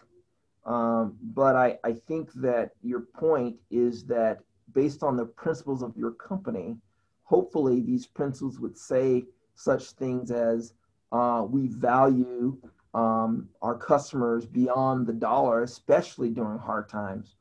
Um, 0.65 1.17
but 1.23 1.57
I, 1.57 1.79
I 1.85 1.93
think 1.93 2.33
that 2.35 2.71
your 2.83 3.01
point 3.01 3.57
is 3.71 4.05
that 4.05 4.39
based 4.73 5.03
on 5.03 5.17
the 5.17 5.25
principles 5.25 5.83
of 5.83 5.97
your 5.97 6.13
company, 6.13 6.77
hopefully 7.25 7.81
these 7.81 8.07
principles 8.07 8.61
would 8.61 8.79
say 8.79 9.25
such 9.55 9.91
things 9.93 10.31
as 10.31 10.75
uh, 11.11 11.45
we 11.49 11.67
value 11.67 12.57
um, 12.95 13.49
our 13.61 13.77
customers 13.77 14.47
beyond 14.47 15.07
the 15.07 15.13
dollar, 15.13 15.63
especially 15.63 16.31
during 16.31 16.59
hard 16.59 16.89
times. 16.89 17.37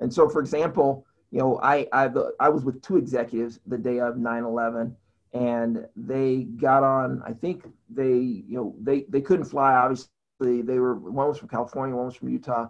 And 0.00 0.12
so, 0.12 0.28
for 0.28 0.40
example, 0.40 1.06
you 1.30 1.38
know, 1.38 1.58
I, 1.62 1.86
I, 1.92 2.10
I 2.40 2.48
was 2.48 2.64
with 2.64 2.82
two 2.82 2.96
executives 2.96 3.60
the 3.66 3.78
day 3.78 4.00
of 4.00 4.18
9 4.18 4.44
11 4.44 4.96
and 5.32 5.86
they 5.96 6.44
got 6.44 6.82
on. 6.82 7.22
I 7.26 7.32
think 7.32 7.64
they, 7.88 8.14
you 8.14 8.56
know, 8.56 8.74
they 8.80 9.06
they 9.08 9.20
couldn't 9.20 9.46
fly. 9.46 9.74
Obviously, 9.74 10.62
they 10.62 10.78
were 10.78 10.94
one 10.94 11.28
was 11.28 11.38
from 11.38 11.48
California, 11.48 11.96
one 11.96 12.06
was 12.06 12.16
from 12.16 12.28
Utah, 12.28 12.68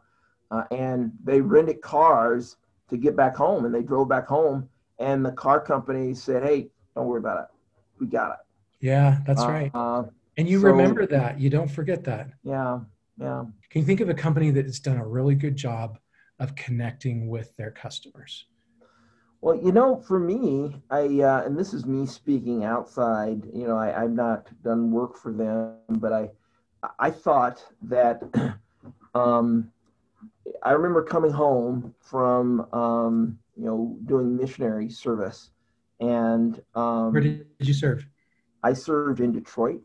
uh, 0.50 0.64
and 0.70 1.12
they 1.24 1.40
rented 1.40 1.80
cars 1.80 2.56
to 2.90 2.96
get 2.96 3.16
back 3.16 3.36
home, 3.36 3.64
and 3.64 3.74
they 3.74 3.82
drove 3.82 4.08
back 4.08 4.26
home. 4.26 4.68
And 4.98 5.24
the 5.24 5.32
car 5.32 5.60
company 5.60 6.14
said, 6.14 6.44
"Hey, 6.44 6.68
don't 6.94 7.06
worry 7.06 7.18
about 7.18 7.44
it. 7.44 7.46
We 7.98 8.06
got 8.06 8.32
it." 8.32 8.38
Yeah, 8.80 9.18
that's 9.26 9.42
uh, 9.42 9.48
right. 9.48 9.70
Uh, 9.74 10.04
and 10.36 10.48
you 10.48 10.60
so, 10.60 10.68
remember 10.68 11.06
that. 11.06 11.40
You 11.40 11.50
don't 11.50 11.70
forget 11.70 12.04
that. 12.04 12.28
Yeah, 12.44 12.80
yeah. 13.18 13.44
Can 13.70 13.80
you 13.80 13.86
think 13.86 14.00
of 14.00 14.08
a 14.08 14.14
company 14.14 14.50
that 14.52 14.66
has 14.66 14.78
done 14.78 14.98
a 14.98 15.06
really 15.06 15.34
good 15.34 15.56
job 15.56 15.98
of 16.38 16.54
connecting 16.54 17.28
with 17.28 17.56
their 17.56 17.70
customers? 17.70 18.46
Well, 19.42 19.56
you 19.56 19.72
know, 19.72 19.96
for 19.96 20.20
me, 20.20 20.76
I 20.88 21.20
uh, 21.20 21.42
and 21.44 21.58
this 21.58 21.74
is 21.74 21.84
me 21.84 22.06
speaking 22.06 22.64
outside. 22.64 23.42
You 23.52 23.66
know, 23.66 23.76
I, 23.76 24.04
I've 24.04 24.12
not 24.12 24.46
done 24.62 24.92
work 24.92 25.16
for 25.16 25.32
them, 25.32 25.74
but 25.88 26.12
I 26.12 26.30
I 27.00 27.10
thought 27.10 27.64
that 27.82 28.22
um, 29.16 29.72
I 30.62 30.70
remember 30.70 31.02
coming 31.02 31.32
home 31.32 31.92
from 32.00 32.72
um, 32.72 33.38
you 33.56 33.64
know 33.64 33.98
doing 34.06 34.36
missionary 34.36 34.88
service, 34.88 35.50
and 35.98 36.62
um, 36.76 37.12
where 37.12 37.20
did 37.20 37.46
you 37.58 37.74
serve? 37.74 38.06
I 38.62 38.74
served 38.74 39.18
in 39.18 39.32
Detroit. 39.32 39.80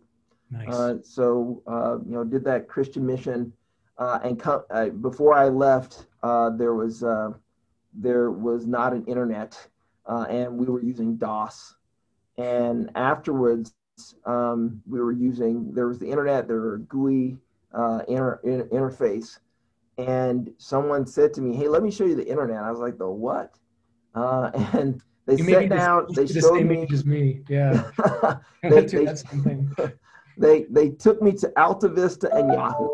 Nice. 0.52 0.72
Uh, 0.72 1.02
so 1.02 1.64
uh, 1.66 1.98
you 2.06 2.14
know, 2.14 2.24
did 2.24 2.44
that 2.44 2.68
Christian 2.68 3.08
mission, 3.08 3.52
uh, 3.98 4.20
and 4.24 4.40
com- 4.40 4.66
uh, 4.70 4.90
before 4.90 5.34
I 5.34 5.48
left, 5.48 6.06
uh, 6.22 6.52
there 6.52 6.76
was 6.76 7.02
uh, 7.02 7.32
there 7.98 8.32
was 8.32 8.66
not 8.66 8.94
an 8.94 9.04
internet, 9.06 9.68
uh, 10.06 10.26
and 10.30 10.58
we 10.58 10.68
were 10.68 10.82
using 10.82 11.18
DOS. 11.18 11.76
And 12.38 12.92
afterwards, 12.96 13.74
um, 14.26 14.82
we 14.86 15.00
were 15.00 15.12
using 15.12 15.74
there 15.74 15.88
was 15.88 16.00
the 16.00 16.08
internet, 16.08 16.48
there 16.48 16.62
were 16.62 16.78
GUI 16.78 17.38
uh, 17.74 18.02
inter, 18.08 18.40
inter, 18.44 18.68
interface, 18.68 19.40
and 19.98 20.52
someone 20.58 21.06
said 21.06 21.34
to 21.34 21.42
me, 21.42 21.56
"Hey, 21.56 21.68
let 21.68 21.84
me 21.84 21.92
show 21.92 22.06
you 22.06 22.16
the 22.16 22.28
internet." 22.28 22.64
I 22.64 22.72
was 22.72 22.80
like, 22.80 22.98
"The 22.98 23.10
what?" 23.10 23.56
Uh, 24.14 24.52
and 24.74 25.02
they 25.26 25.36
you 25.36 25.44
sat 25.44 25.70
down. 25.70 26.08
They 26.14 26.26
the 26.26 26.42
showed 26.42 26.58
same 26.58 26.68
me. 26.68 26.82
Age 26.82 26.94
as 26.94 27.06
me, 27.06 27.42
yeah. 27.50 27.90
they, 28.64 28.86
they, 28.86 29.08
they 30.38 30.66
they 30.70 30.90
took 30.90 31.22
me 31.22 31.32
to 31.34 31.52
Alta 31.58 31.90
Vista 31.90 32.34
and 32.34 32.54
Yahoo, 32.54 32.90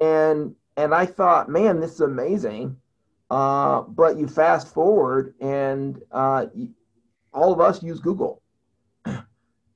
and 0.00 0.54
and 0.76 0.94
I 0.94 1.06
thought, 1.06 1.48
man, 1.48 1.80
this 1.80 1.92
is 1.92 2.00
amazing. 2.00 2.76
Uh, 3.30 3.82
but 3.82 4.18
you 4.18 4.26
fast 4.26 4.74
forward, 4.74 5.34
and 5.40 6.02
uh, 6.10 6.46
all 7.32 7.52
of 7.52 7.60
us 7.60 7.82
use 7.82 8.00
Google. 8.00 8.42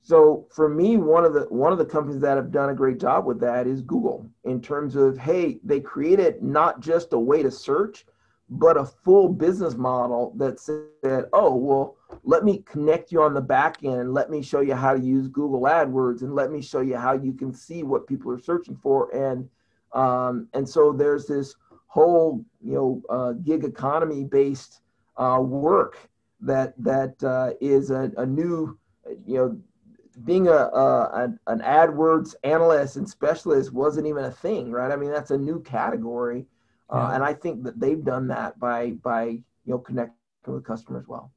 So 0.07 0.45
for 0.51 0.69
me, 0.69 0.97
one 0.97 1.25
of 1.25 1.33
the 1.33 1.47
one 1.49 1.71
of 1.71 1.79
the 1.79 1.85
companies 1.85 2.21
that 2.21 2.37
have 2.37 2.51
done 2.51 2.69
a 2.69 2.75
great 2.75 2.99
job 2.99 3.25
with 3.25 3.39
that 3.39 3.65
is 3.65 3.81
Google. 3.81 4.29
In 4.43 4.61
terms 4.61 4.95
of 4.95 5.17
hey, 5.17 5.57
they 5.63 5.79
created 5.79 6.43
not 6.43 6.79
just 6.79 7.13
a 7.13 7.17
way 7.17 7.41
to 7.41 7.49
search, 7.49 8.05
but 8.47 8.77
a 8.77 8.85
full 8.85 9.29
business 9.29 9.73
model 9.73 10.31
that 10.37 10.59
said, 10.59 11.25
oh 11.33 11.55
well, 11.55 11.95
let 12.23 12.43
me 12.43 12.59
connect 12.67 13.11
you 13.11 13.23
on 13.23 13.33
the 13.33 13.41
back 13.41 13.83
end, 13.83 13.99
and 13.99 14.13
let 14.13 14.29
me 14.29 14.43
show 14.43 14.59
you 14.59 14.75
how 14.75 14.93
to 14.93 15.01
use 15.01 15.27
Google 15.27 15.61
AdWords, 15.61 16.21
and 16.21 16.35
let 16.35 16.51
me 16.51 16.61
show 16.61 16.81
you 16.81 16.97
how 16.97 17.13
you 17.13 17.33
can 17.33 17.51
see 17.51 17.81
what 17.81 18.05
people 18.05 18.31
are 18.31 18.39
searching 18.39 18.77
for, 18.83 19.09
and 19.09 19.49
um, 19.93 20.47
and 20.53 20.69
so 20.69 20.91
there's 20.91 21.25
this 21.25 21.55
whole 21.95 22.43
you 22.61 22.73
know 22.73 23.01
uh, 23.09 23.31
gig 23.31 23.63
economy 23.63 24.25
based 24.25 24.81
uh, 25.15 25.39
work 25.41 25.97
that 26.41 26.73
that 26.77 27.15
uh, 27.23 27.51
is 27.61 27.89
a, 27.89 28.11
a, 28.17 28.25
new 28.25 28.77
you 29.25 29.37
know 29.37 29.57
being 30.25 30.47
a, 30.49 30.51
a, 30.51 31.33
an 31.47 31.59
AdWords 31.59 32.35
analyst 32.43 32.97
and 32.97 33.09
specialist 33.09 33.73
wasn't 33.73 34.07
even 34.07 34.25
a 34.25 34.31
thing, 34.31 34.71
right? 34.71 34.91
I 34.91 34.95
mean, 34.97 35.11
that's 35.11 35.31
a 35.31 35.37
new 35.37 35.61
category, 35.61 36.45
uh, 36.93 36.97
yeah. 36.97 37.15
and 37.15 37.23
I 37.23 37.33
think 37.33 37.63
that 37.63 37.79
they've 37.79 38.03
done 38.03 38.27
that 38.27 38.59
by 38.59 38.91
by 38.91 39.23
you 39.25 39.43
know 39.65 39.77
connecting 39.77 40.17
with 40.47 40.65
customers 40.65 41.05
well. 41.07 41.31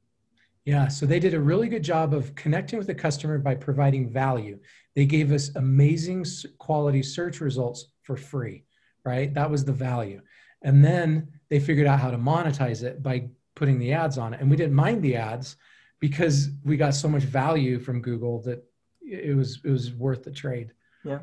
Yeah, 0.65 0.89
so 0.89 1.05
they 1.05 1.21
did 1.21 1.33
a 1.33 1.39
really 1.39 1.69
good 1.69 1.83
job 1.83 2.13
of 2.13 2.35
connecting 2.35 2.77
with 2.77 2.87
the 2.87 2.95
customer 2.95 3.37
by 3.39 3.55
providing 3.55 4.09
value. 4.09 4.59
They 4.93 5.05
gave 5.05 5.31
us 5.31 5.55
amazing 5.55 6.25
quality 6.57 7.01
search 7.01 7.39
results 7.39 7.85
for 8.03 8.17
free, 8.17 8.65
right? 9.05 9.33
That 9.33 9.49
was 9.49 9.63
the 9.63 9.71
value. 9.71 10.21
And 10.61 10.83
then 10.83 11.29
they 11.49 11.59
figured 11.59 11.87
out 11.87 11.99
how 11.99 12.11
to 12.11 12.17
monetize 12.17 12.83
it 12.83 13.01
by 13.01 13.29
putting 13.55 13.79
the 13.79 13.93
ads 13.93 14.17
on 14.17 14.33
it. 14.33 14.41
And 14.41 14.49
we 14.49 14.55
didn't 14.55 14.75
mind 14.75 15.01
the 15.01 15.15
ads 15.15 15.55
because 15.99 16.49
we 16.63 16.77
got 16.77 16.95
so 16.95 17.07
much 17.07 17.23
value 17.23 17.79
from 17.79 18.01
Google 18.01 18.41
that 18.43 18.63
it 19.01 19.35
was 19.35 19.59
it 19.63 19.71
was 19.71 19.93
worth 19.93 20.23
the 20.23 20.31
trade. 20.31 20.71
Yeah. 21.03 21.19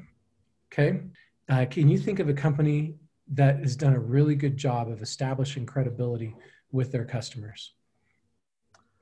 Okay. 0.73 1.01
Uh, 1.49 1.65
can 1.71 1.89
you 1.89 1.99
think 1.99 2.19
of 2.19 2.29
a 2.29 2.35
company 2.35 2.97
that 3.33 3.61
has 3.61 3.77
done 3.77 3.95
a 3.95 4.01
really 4.01 4.35
good 4.35 4.57
job 4.57 4.89
of 4.89 5.03
establishing 5.03 5.67
credibility 5.67 6.35
with 6.73 6.91
their 6.93 7.05
customers 7.05 7.75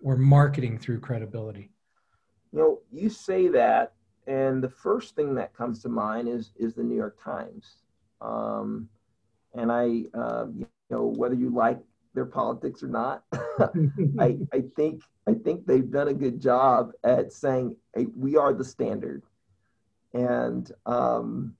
or 0.02 0.16
marketing 0.16 0.78
through 0.78 1.00
credibility? 1.00 1.70
You 2.52 2.58
know, 2.58 2.78
you 2.92 3.08
say 3.08 3.48
that, 3.48 3.94
and 4.26 4.62
the 4.62 4.68
first 4.68 5.16
thing 5.16 5.34
that 5.34 5.54
comes 5.54 5.80
to 5.82 5.88
mind 5.88 6.28
is 6.28 6.52
is 6.56 6.74
the 6.74 6.82
New 6.82 6.96
York 6.96 7.18
Times. 7.22 7.76
Um, 8.20 8.88
and 9.54 9.70
I, 9.70 10.04
uh, 10.14 10.46
you 10.56 10.66
know, 10.90 11.12
whether 11.16 11.34
you 11.34 11.50
like 11.50 11.78
their 12.14 12.26
politics 12.26 12.82
or 12.82 12.88
not, 12.88 13.24
I, 14.18 14.38
I 14.52 14.64
think 14.76 15.02
I 15.26 15.34
think 15.34 15.66
they've 15.66 15.90
done 15.90 16.08
a 16.08 16.14
good 16.14 16.40
job 16.40 16.92
at 17.02 17.32
saying 17.32 17.76
hey, 17.94 18.06
we 18.16 18.36
are 18.36 18.52
the 18.52 18.64
standard, 18.64 19.22
and 20.12 20.70
um, 20.86 21.54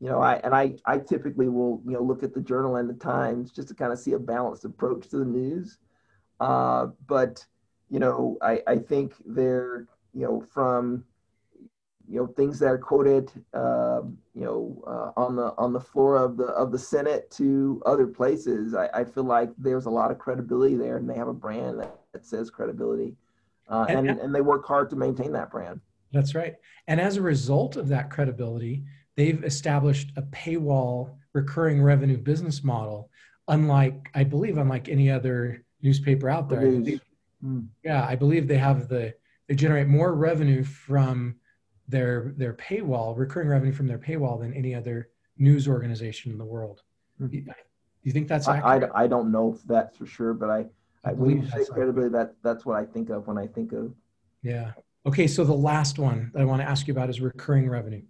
you 0.00 0.08
know, 0.08 0.20
I 0.20 0.34
and 0.36 0.54
I 0.54 0.74
I 0.84 0.98
typically 0.98 1.48
will 1.48 1.80
you 1.86 1.92
know 1.92 2.02
look 2.02 2.22
at 2.22 2.34
the 2.34 2.40
Journal 2.40 2.76
and 2.76 2.88
the 2.88 2.94
Times 2.94 3.52
just 3.52 3.68
to 3.68 3.74
kind 3.74 3.92
of 3.92 3.98
see 3.98 4.12
a 4.12 4.18
balanced 4.18 4.64
approach 4.64 5.08
to 5.08 5.18
the 5.18 5.24
news. 5.24 5.78
Uh, 6.40 6.88
but 7.06 7.44
you 7.90 7.98
know, 7.98 8.36
I 8.42 8.62
I 8.66 8.76
think 8.78 9.14
they're 9.24 9.86
you 10.12 10.26
know 10.26 10.44
from 10.52 11.04
you 12.08 12.18
know 12.18 12.26
things 12.26 12.58
that 12.58 12.66
are 12.66 12.78
quoted 12.78 13.30
uh, 13.54 14.02
you 14.34 14.44
know 14.44 14.82
uh, 14.86 15.20
on 15.20 15.36
the 15.36 15.54
on 15.58 15.72
the 15.72 15.80
floor 15.80 16.16
of 16.16 16.36
the 16.36 16.46
of 16.46 16.72
the 16.72 16.78
Senate 16.78 17.30
to 17.32 17.82
other 17.86 18.06
places. 18.06 18.74
I, 18.74 18.88
I, 18.92 19.04
feel 19.04 19.24
like 19.24 19.50
there's 19.58 19.86
a 19.86 19.90
lot 19.90 20.10
of 20.10 20.18
credibility 20.18 20.74
there, 20.74 20.96
and 20.96 21.08
they 21.08 21.14
have 21.14 21.28
a 21.28 21.34
brand 21.34 21.80
that, 21.80 21.96
that 22.12 22.26
says 22.26 22.50
credibility, 22.50 23.16
uh, 23.68 23.86
and, 23.88 24.08
and 24.08 24.20
and 24.20 24.34
they 24.34 24.40
work 24.40 24.66
hard 24.66 24.90
to 24.90 24.96
maintain 24.96 25.32
that 25.32 25.50
brand. 25.50 25.80
That's 26.12 26.34
right. 26.34 26.54
And 26.86 27.00
as 27.00 27.16
a 27.16 27.22
result 27.22 27.76
of 27.76 27.88
that 27.88 28.10
credibility, 28.10 28.84
they've 29.16 29.42
established 29.42 30.12
a 30.16 30.22
paywall 30.22 31.16
recurring 31.32 31.82
revenue 31.82 32.18
business 32.18 32.62
model, 32.62 33.10
unlike 33.48 34.10
I 34.14 34.24
believe 34.24 34.58
unlike 34.58 34.88
any 34.88 35.10
other 35.10 35.64
newspaper 35.82 36.28
out 36.28 36.48
there. 36.48 36.60
Believe, 36.60 37.00
mm. 37.44 37.66
Yeah, 37.82 38.06
I 38.06 38.14
believe 38.14 38.46
they 38.46 38.58
have 38.58 38.88
the 38.88 39.14
they 39.48 39.54
generate 39.54 39.88
more 39.88 40.14
revenue 40.14 40.64
from 40.64 41.36
their 41.88 42.32
their 42.36 42.54
paywall, 42.54 43.16
recurring 43.16 43.48
revenue 43.48 43.72
from 43.72 43.86
their 43.86 43.98
paywall 43.98 44.40
than 44.40 44.54
any 44.54 44.74
other 44.74 45.08
news 45.38 45.68
organization 45.68 46.32
in 46.32 46.38
the 46.38 46.44
world. 46.44 46.82
Mm-hmm. 47.20 47.50
Do 47.50 47.52
you 48.02 48.12
think 48.12 48.28
that's 48.28 48.48
accurate? 48.48 48.90
I, 48.94 49.00
I, 49.00 49.04
I 49.04 49.06
don't 49.06 49.30
know 49.32 49.54
if 49.54 49.62
that's 49.64 49.96
for 49.96 50.06
sure, 50.06 50.34
but 50.34 50.50
I, 50.50 50.66
I, 51.04 51.10
I 51.10 51.14
believe 51.14 51.50
say 51.50 51.64
credibility 51.64 52.12
that 52.12 52.34
that's 52.42 52.64
what 52.64 52.76
I 52.76 52.84
think 52.84 53.10
of 53.10 53.26
when 53.26 53.38
I 53.38 53.46
think 53.46 53.72
of. 53.72 53.92
Yeah. 54.42 54.72
Okay. 55.06 55.26
So 55.26 55.44
the 55.44 55.52
last 55.52 55.98
one 55.98 56.30
that 56.34 56.40
I 56.40 56.44
want 56.44 56.62
to 56.62 56.68
ask 56.68 56.86
you 56.86 56.92
about 56.92 57.10
is 57.10 57.20
recurring 57.20 57.68
revenue, 57.68 58.02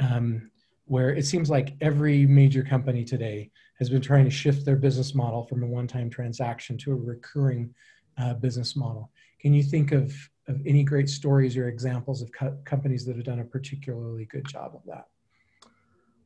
um, 0.00 0.50
where 0.86 1.10
it 1.10 1.26
seems 1.26 1.50
like 1.50 1.74
every 1.80 2.26
major 2.26 2.62
company 2.62 3.04
today 3.04 3.50
has 3.78 3.88
been 3.90 4.02
trying 4.02 4.24
to 4.24 4.30
shift 4.30 4.64
their 4.64 4.76
business 4.76 5.14
model 5.14 5.44
from 5.44 5.62
a 5.62 5.66
one-time 5.66 6.08
transaction 6.08 6.78
to 6.78 6.92
a 6.92 6.94
recurring 6.94 7.74
uh, 8.18 8.34
business 8.34 8.76
model. 8.76 9.10
Can 9.40 9.52
you 9.52 9.62
think 9.62 9.92
of 9.92 10.14
of 10.48 10.60
any 10.66 10.82
great 10.82 11.08
stories 11.08 11.56
or 11.56 11.68
examples 11.68 12.22
of 12.22 12.30
co- 12.32 12.56
companies 12.64 13.04
that 13.06 13.16
have 13.16 13.24
done 13.24 13.40
a 13.40 13.44
particularly 13.44 14.24
good 14.26 14.46
job 14.46 14.72
of 14.74 14.82
that? 14.86 15.06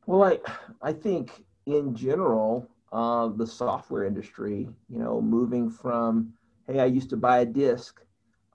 Well, 0.05 0.23
I 0.23 0.39
I 0.81 0.93
think 0.93 1.43
in 1.65 1.95
general, 1.95 2.67
uh, 2.91 3.27
the 3.27 3.45
software 3.45 4.05
industry, 4.05 4.69
you 4.89 4.99
know, 4.99 5.21
moving 5.21 5.69
from 5.69 6.33
hey, 6.67 6.79
I 6.79 6.85
used 6.85 7.09
to 7.11 7.17
buy 7.17 7.39
a 7.39 7.45
disk 7.45 8.01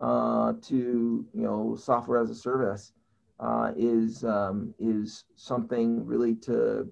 uh, 0.00 0.54
to 0.62 1.26
you 1.32 1.42
know 1.42 1.76
software 1.76 2.20
as 2.20 2.30
a 2.30 2.34
service 2.34 2.92
uh, 3.40 3.72
is 3.76 4.24
um, 4.24 4.74
is 4.78 5.24
something 5.36 6.04
really 6.04 6.34
to 6.36 6.88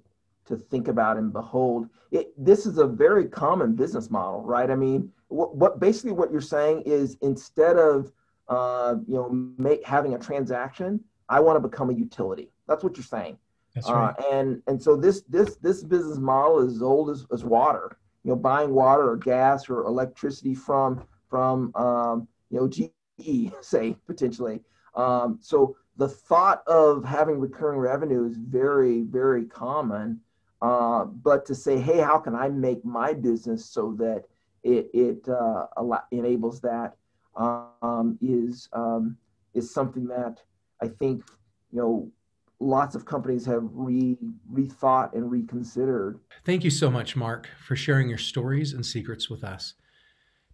to 0.46 0.56
think 0.56 0.88
about 0.88 1.16
and 1.16 1.32
behold. 1.32 1.88
It, 2.10 2.32
this 2.36 2.66
is 2.66 2.78
a 2.78 2.86
very 2.86 3.26
common 3.26 3.74
business 3.74 4.10
model, 4.10 4.42
right? 4.42 4.70
I 4.70 4.74
mean, 4.74 5.12
what, 5.28 5.54
what 5.54 5.80
basically 5.80 6.12
what 6.12 6.32
you're 6.32 6.40
saying 6.40 6.82
is 6.86 7.16
instead 7.22 7.76
of 7.76 8.12
uh, 8.50 8.96
you 9.06 9.14
know, 9.14 9.30
make, 9.30 9.86
having 9.86 10.14
a 10.14 10.18
transaction, 10.18 11.00
I 11.28 11.38
want 11.40 11.56
to 11.56 11.66
become 11.66 11.88
a 11.88 11.94
utility. 11.94 12.50
That's 12.66 12.82
what 12.82 12.96
you're 12.96 13.04
saying. 13.04 13.38
That's 13.74 13.88
uh, 13.88 13.94
right. 13.94 14.14
Uh, 14.18 14.34
and 14.34 14.62
and 14.66 14.82
so 14.82 14.96
this 14.96 15.22
this 15.28 15.56
this 15.56 15.84
business 15.84 16.18
model 16.18 16.58
is 16.58 16.74
as 16.74 16.82
old 16.82 17.10
as, 17.10 17.24
as 17.32 17.44
water. 17.44 17.96
You 18.24 18.30
know, 18.30 18.36
buying 18.36 18.74
water 18.74 19.08
or 19.08 19.16
gas 19.16 19.70
or 19.70 19.84
electricity 19.84 20.54
from 20.54 21.06
from 21.28 21.74
um, 21.76 22.28
you 22.50 22.58
know 22.58 22.68
GE, 22.68 23.52
say 23.64 23.96
potentially. 24.06 24.60
Um, 24.96 25.38
so 25.40 25.76
the 25.96 26.08
thought 26.08 26.66
of 26.66 27.04
having 27.04 27.38
recurring 27.38 27.78
revenue 27.78 28.26
is 28.26 28.36
very 28.36 29.02
very 29.02 29.44
common. 29.44 30.20
Uh, 30.60 31.04
but 31.04 31.46
to 31.46 31.54
say, 31.54 31.78
hey, 31.78 32.00
how 32.00 32.18
can 32.18 32.34
I 32.34 32.48
make 32.48 32.84
my 32.84 33.14
business 33.14 33.64
so 33.64 33.94
that 33.98 34.24
it 34.64 34.90
it 34.92 35.28
uh, 35.28 35.66
enables 36.10 36.60
that 36.62 36.96
um, 37.40 38.18
is 38.20 38.68
um, 38.72 39.16
is 39.54 39.72
something 39.72 40.06
that 40.06 40.42
I 40.82 40.88
think 40.88 41.24
you 41.72 41.78
know 41.78 42.10
lots 42.60 42.94
of 42.94 43.04
companies 43.04 43.46
have 43.46 43.64
re 43.72 44.16
rethought 44.52 45.14
and 45.14 45.30
reconsidered. 45.30 46.20
Thank 46.44 46.64
you 46.64 46.70
so 46.70 46.90
much, 46.90 47.16
Mark, 47.16 47.48
for 47.66 47.74
sharing 47.74 48.08
your 48.08 48.18
stories 48.18 48.72
and 48.72 48.84
secrets 48.84 49.30
with 49.30 49.42
us. 49.42 49.74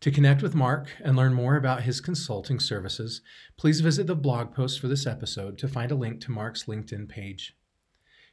To 0.00 0.10
connect 0.10 0.42
with 0.42 0.54
Mark 0.54 0.88
and 1.02 1.16
learn 1.16 1.32
more 1.32 1.56
about 1.56 1.82
his 1.82 2.02
consulting 2.02 2.60
services, 2.60 3.22
please 3.56 3.80
visit 3.80 4.06
the 4.06 4.14
blog 4.14 4.54
post 4.54 4.78
for 4.78 4.88
this 4.88 5.06
episode 5.06 5.56
to 5.58 5.68
find 5.68 5.90
a 5.90 5.96
link 5.96 6.20
to 6.20 6.30
Mark's 6.30 6.64
LinkedIn 6.64 7.08
page. 7.08 7.56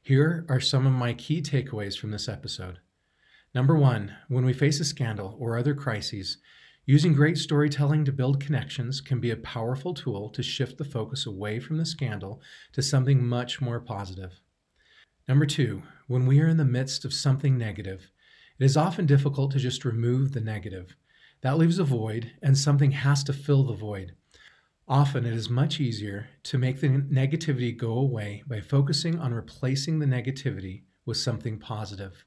Here 0.01 0.45
are 0.49 0.59
some 0.59 0.85
of 0.85 0.91
my 0.91 1.13
key 1.13 1.41
takeaways 1.41 1.97
from 1.97 2.11
this 2.11 2.27
episode. 2.27 2.79
Number 3.55 3.75
one, 3.75 4.13
when 4.27 4.43
we 4.43 4.51
face 4.51 4.81
a 4.81 4.85
scandal 4.85 5.37
or 5.39 5.57
other 5.57 5.73
crises, 5.73 6.37
Using 6.85 7.13
great 7.13 7.37
storytelling 7.37 8.03
to 8.03 8.11
build 8.11 8.41
connections 8.41 8.99
can 8.99 9.21
be 9.21 9.31
a 9.31 9.37
powerful 9.37 9.93
tool 9.93 10.29
to 10.31 10.43
shift 10.43 10.77
the 10.77 10.83
focus 10.83 11.25
away 11.25 11.61
from 11.61 11.77
the 11.77 11.85
scandal 11.85 12.41
to 12.73 12.81
something 12.81 13.25
much 13.25 13.61
more 13.61 13.79
positive. 13.79 14.41
Number 15.25 15.45
two, 15.45 15.83
when 16.07 16.25
we 16.25 16.41
are 16.41 16.49
in 16.49 16.57
the 16.57 16.65
midst 16.65 17.05
of 17.05 17.13
something 17.13 17.57
negative, 17.57 18.11
it 18.59 18.65
is 18.65 18.75
often 18.75 19.05
difficult 19.05 19.51
to 19.51 19.59
just 19.59 19.85
remove 19.85 20.33
the 20.33 20.41
negative. 20.41 20.97
That 21.39 21.57
leaves 21.57 21.79
a 21.79 21.85
void, 21.85 22.33
and 22.41 22.57
something 22.57 22.91
has 22.91 23.23
to 23.25 23.33
fill 23.33 23.63
the 23.63 23.73
void. 23.73 24.15
Often 24.85 25.25
it 25.25 25.33
is 25.33 25.49
much 25.49 25.79
easier 25.79 26.27
to 26.43 26.57
make 26.57 26.81
the 26.81 26.89
negativity 26.89 27.75
go 27.75 27.93
away 27.93 28.43
by 28.45 28.59
focusing 28.59 29.17
on 29.17 29.33
replacing 29.33 29.99
the 29.99 30.05
negativity 30.05 30.81
with 31.05 31.15
something 31.15 31.59
positive. 31.59 32.25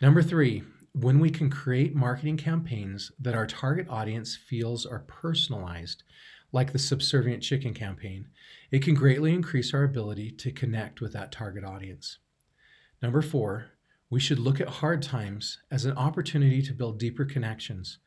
Number 0.00 0.22
three, 0.22 0.64
when 0.94 1.18
we 1.18 1.28
can 1.28 1.50
create 1.50 1.94
marketing 1.94 2.36
campaigns 2.36 3.10
that 3.18 3.34
our 3.34 3.48
target 3.48 3.88
audience 3.90 4.36
feels 4.36 4.86
are 4.86 5.00
personalized, 5.00 6.04
like 6.52 6.72
the 6.72 6.78
subservient 6.78 7.42
chicken 7.42 7.74
campaign, 7.74 8.28
it 8.70 8.80
can 8.80 8.94
greatly 8.94 9.34
increase 9.34 9.74
our 9.74 9.82
ability 9.82 10.30
to 10.30 10.52
connect 10.52 11.00
with 11.00 11.12
that 11.12 11.32
target 11.32 11.64
audience. 11.64 12.18
Number 13.02 13.22
four, 13.22 13.72
we 14.08 14.20
should 14.20 14.38
look 14.38 14.60
at 14.60 14.68
hard 14.68 15.02
times 15.02 15.58
as 15.68 15.84
an 15.84 15.96
opportunity 15.96 16.62
to 16.62 16.72
build 16.72 17.00
deeper 17.00 17.24
connections. 17.24 17.98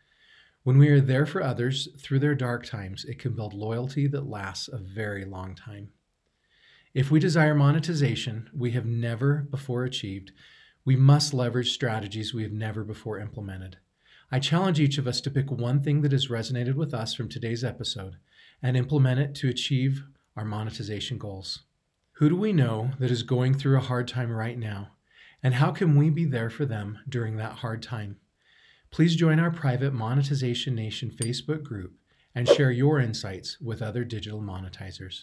When 0.63 0.78
we 0.78 0.88
are 0.88 1.02
there 1.02 1.26
for 1.26 1.43
others 1.43 1.89
through 2.00 2.19
their 2.19 2.36
dark 2.36 2.65
times, 2.65 3.04
it 3.04 3.19
can 3.19 3.34
build 3.34 3.54
loyalty 3.54 4.08
that 4.08 4.30
lasts 4.30 4.69
a 4.69 4.78
very 4.78 5.26
long 5.26 5.56
time. 5.56 5.89
If 6.93 7.12
we 7.12 7.19
desire 7.19 7.54
monetization 7.54 8.50
we 8.56 8.71
have 8.71 8.86
never 8.86 9.45
before 9.52 9.84
achieved, 9.84 10.32
we 10.88 10.95
must 10.95 11.34
leverage 11.34 11.73
strategies 11.73 12.34
we 12.34 12.43
have 12.43 12.54
never 12.54 12.82
before 12.82 13.19
implemented. 13.19 13.76
I 14.32 14.39
challenge 14.39 14.80
each 14.80 14.97
of 14.97 15.06
us 15.06 15.19
to 15.19 15.30
pick 15.30 15.52
one 15.52 15.82
thing 15.82 16.00
that 16.00 16.13
has 16.13 16.30
resonated 16.30 16.76
with 16.76 16.93
us 16.93 17.13
from 17.13 17.28
today's 17.28 17.62
episode 17.62 18.15
and 18.63 18.78
implement 18.78 19.19
it 19.19 19.36
to 19.36 19.50
achieve 19.50 20.06
our 20.38 20.45
monetization 20.45 21.17
goals. 21.17 21.63
Who 22.13 22.30
do 22.30 22.38
we 22.38 22.54
know 22.54 22.91
that 23.00 23.12
is 23.12 23.23
going 23.23 23.54
through 23.54 23.76
a 23.76 23.82
hard 23.82 24.08
time 24.08 24.32
right 24.32 24.58
now? 24.58 24.91
And 25.43 25.56
how 25.56 25.71
can 25.71 25.97
we 25.97 26.10
be 26.10 26.23
there 26.23 26.50
for 26.50 26.65
them 26.65 27.00
during 27.10 27.36
that 27.36 27.56
hard 27.56 27.84
time? 27.84 28.15
Please 28.89 29.17
join 29.17 29.41
our 29.41 29.52
private 29.52 29.93
Monetization 29.93 30.73
Nation 30.73 31.12
Facebook 31.12 31.63
group 31.63 31.95
and 32.34 32.47
share 32.47 32.71
your 32.71 33.02
insights 33.02 33.60
with 33.60 33.82
other 33.82 34.06
digital 34.06 34.39
monetizers. 34.39 35.21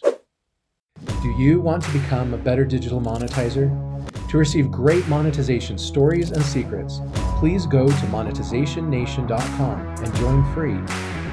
Do 1.23 1.29
you 1.39 1.59
want 1.59 1.81
to 1.85 1.91
become 1.91 2.35
a 2.35 2.37
better 2.37 2.65
digital 2.65 3.01
monetizer? 3.01 3.95
To 4.29 4.37
receive 4.37 4.71
great 4.71 5.07
monetization 5.07 5.77
stories 5.77 6.31
and 6.31 6.43
secrets, 6.43 7.01
please 7.39 7.65
go 7.65 7.87
to 7.87 8.05
monetizationnation.com 8.07 9.79
and 9.79 10.15
join 10.15 10.53
free. 10.53 10.77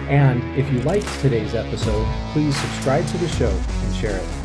And 0.08 0.42
if 0.58 0.70
you 0.72 0.80
liked 0.80 1.08
today's 1.20 1.54
episode, 1.54 2.06
please 2.32 2.54
subscribe 2.56 3.06
to 3.06 3.18
the 3.18 3.28
show 3.28 3.50
and 3.50 3.94
share 3.94 4.16
it. 4.16 4.41